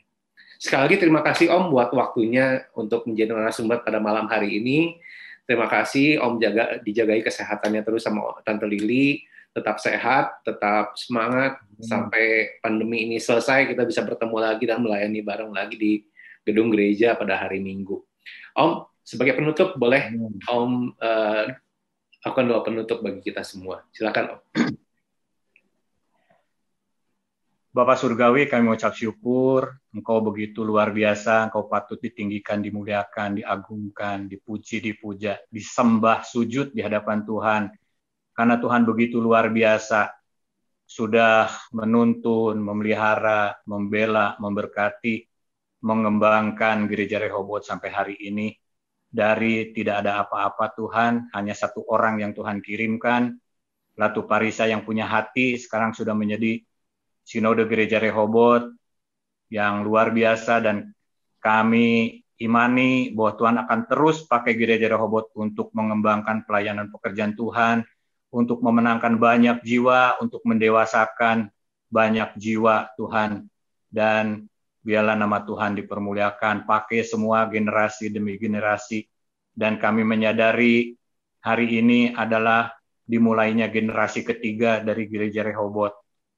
[0.61, 5.01] Sekali lagi terima kasih Om buat waktunya untuk menjadi narasumber pada malam hari ini.
[5.49, 9.25] Terima kasih Om jaga dijagai kesehatannya terus sama Tante Lili.
[9.57, 11.81] Tetap sehat, tetap semangat hmm.
[11.81, 12.25] sampai
[12.61, 15.93] pandemi ini selesai kita bisa bertemu lagi dan melayani bareng lagi di
[16.45, 17.97] gedung gereja pada hari Minggu.
[18.53, 20.43] Om sebagai penutup boleh hmm.
[20.51, 21.47] Om uh,
[22.27, 23.87] akan doa penutup bagi kita semua.
[23.95, 24.39] Silakan Om.
[27.71, 34.81] Bapak Surgawi, kami mengucap syukur, Engkau begitu luar biasa, Engkau patut ditinggikan, dimuliakan, diagungkan, dipuji,
[34.81, 37.69] dipuja, disembah, sujud di hadapan Tuhan.
[38.33, 40.09] Karena Tuhan begitu luar biasa,
[40.89, 45.29] sudah menuntun, memelihara, membela, memberkati,
[45.85, 48.57] mengembangkan gereja Rehobot sampai hari ini.
[49.17, 53.33] Dari tidak ada apa-apa Tuhan, hanya satu orang yang Tuhan kirimkan,
[53.97, 56.61] Latu Parisa yang punya hati, sekarang sudah menjadi
[57.25, 58.77] Sinode Gereja Rehobot
[59.49, 60.93] yang luar biasa dan
[61.41, 67.81] kami imani bahwa Tuhan akan terus pakai Gereja Rehobot untuk mengembangkan pelayanan pekerjaan Tuhan,
[68.29, 71.49] untuk memenangkan banyak jiwa, untuk mendewasakan
[71.89, 73.49] banyak jiwa Tuhan.
[73.89, 74.45] Dan
[74.87, 79.03] biarlah nama Tuhan dipermuliakan, pakai semua generasi demi generasi.
[79.51, 80.95] Dan kami menyadari
[81.43, 82.71] hari ini adalah
[83.03, 85.91] dimulainya generasi ketiga dari Gereja Rehobot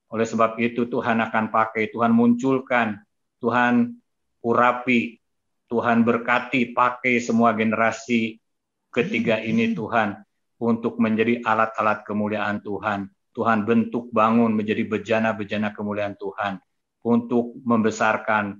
[0.09, 2.97] oleh sebab itu Tuhan akan pakai, Tuhan munculkan,
[3.37, 3.93] Tuhan
[4.41, 5.21] urapi,
[5.69, 8.41] Tuhan berkati, pakai semua generasi
[8.89, 10.17] ketiga ini Tuhan
[10.57, 13.05] untuk menjadi alat-alat kemuliaan Tuhan.
[13.37, 16.57] Tuhan bentuk bangun menjadi bejana-bejana kemuliaan Tuhan
[17.05, 18.59] untuk membesarkan,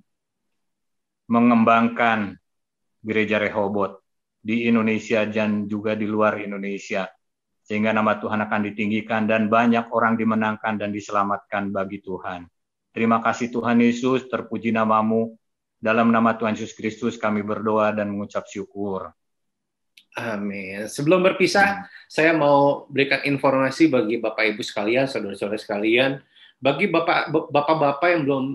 [1.29, 2.39] mengembangkan
[3.03, 3.99] gereja Rehobot
[4.39, 7.07] di Indonesia dan juga di luar Indonesia
[7.69, 12.49] sehingga nama Tuhan akan ditinggikan dan banyak orang dimenangkan dan diselamatkan bagi Tuhan.
[12.89, 15.37] Terima kasih Tuhan Yesus, terpuji namamu.
[15.77, 19.13] Dalam nama Tuhan Yesus Kristus kami berdoa dan mengucap syukur.
[20.17, 20.89] Amin.
[20.89, 22.09] Sebelum berpisah, hmm.
[22.09, 26.17] saya mau berikan informasi bagi Bapak Ibu sekalian, saudara-saudara sekalian,
[26.59, 28.45] bagi Bapak Bapak yang belum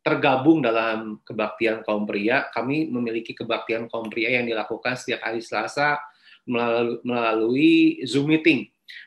[0.00, 6.00] tergabung dalam kebaktian kaum pria, kami memiliki kebaktian kaum pria yang dilakukan setiap hari Selasa
[7.04, 8.64] melalui Zoom meeting.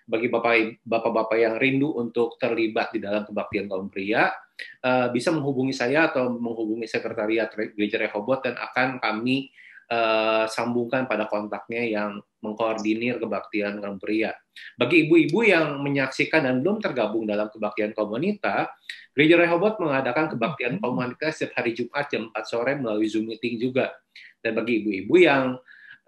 [0.08, 4.32] Bagi bapak-bapak yang rindu untuk terlibat di dalam kebaktian kaum pria,
[4.80, 9.50] eh, bisa menghubungi saya atau menghubungi sekretariat Gereja Rehobot dan akan kami
[9.92, 12.12] uh, sambungkan pada kontaknya yang
[12.44, 14.36] mengkoordinir kebaktian kaum pria.
[14.76, 18.68] Bagi ibu-ibu yang menyaksikan dan belum tergabung dalam kebaktian kaum wanita,
[19.16, 23.56] Gereja Rehobot mengadakan kebaktian kaum wanita setiap hari Jumat jam 4 sore melalui Zoom meeting
[23.58, 23.96] juga.
[24.44, 25.56] Dan bagi ibu-ibu yang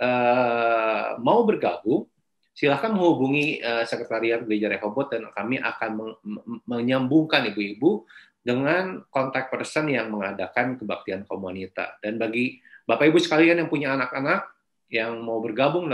[0.04, 2.06] uh, mau bergabung,
[2.52, 6.20] silahkan menghubungi uh, Sekretariat Gereja Rehobot dan kami akan
[6.68, 8.04] menyambungkan ibu-ibu
[8.46, 11.98] dengan kontak person yang mengadakan kebaktian komunitas.
[11.98, 14.55] Dan bagi Bapak Ibu sekalian yang punya anak-anak
[14.92, 15.90] yang mau bergabung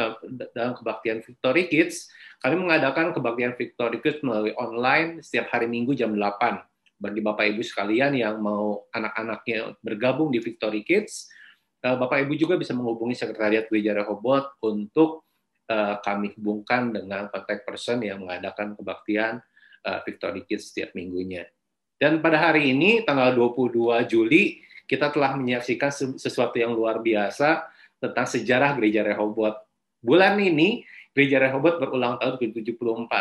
[0.51, 2.11] dalam kebaktian Victory Kids,
[2.43, 6.99] kami mengadakan kebaktian Victory Kids melalui online setiap hari Minggu jam 8.
[7.01, 11.31] Bagi Bapak Ibu sekalian yang mau anak-anaknya bergabung di Victory Kids,
[11.81, 15.25] Eh, Bapak Ibu juga bisa menghubungi Sekretariat Gereja Rehobot untuk
[15.65, 19.41] uh, kami hubungkan dengan kontak person yang mengadakan kebaktian
[19.89, 21.49] uh, Victory Kids setiap minggunya.
[21.97, 27.65] Dan pada hari ini, tanggal 22 Juli, kita telah menyaksikan sesuatu yang luar biasa
[28.01, 29.53] tentang sejarah Gereja Rehobot.
[30.01, 30.81] Bulan ini,
[31.13, 33.13] Gereja Rehobot berulang tahun ke-74.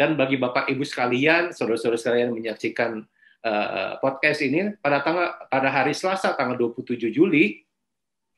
[0.00, 3.04] Dan bagi Bapak Ibu sekalian, saudara-saudara sekalian menyaksikan
[3.44, 7.60] uh, podcast ini, pada tanggal pada hari Selasa tanggal 27 Juli,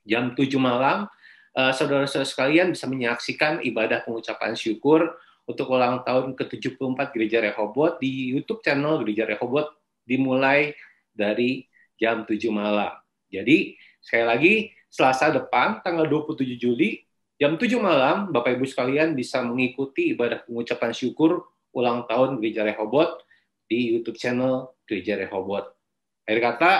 [0.02, 1.06] jam 7 malam,
[1.54, 5.14] uh, saudara-saudara sekalian bisa menyaksikan ibadah pengucapan syukur
[5.46, 9.70] untuk ulang tahun ke-74 Gereja Rehobot di YouTube channel Gereja Rehobot
[10.02, 10.74] dimulai
[11.14, 12.92] dari jam 7 malam.
[13.30, 14.54] Jadi, sekali lagi,
[14.94, 17.02] Selasa depan, tanggal 27 Juli,
[17.34, 23.26] jam 7 malam, Bapak Ibu sekalian bisa mengikuti ibadah pengucapan syukur ulang tahun Gereja Rehobot
[23.66, 25.66] di YouTube channel Gereja Rehobot.
[26.22, 26.72] Akhir kata,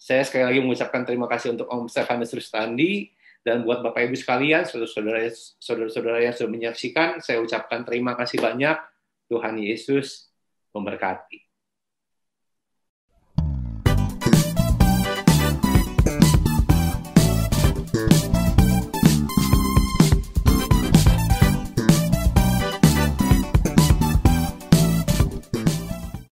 [0.00, 3.12] saya sekali lagi mengucapkan terima kasih untuk Om Stefanus Rustandi
[3.44, 8.80] dan buat Bapak Ibu sekalian, saudara-saudara yang sudah menyaksikan, saya ucapkan terima kasih banyak.
[9.28, 10.32] Tuhan Yesus
[10.72, 11.47] memberkati.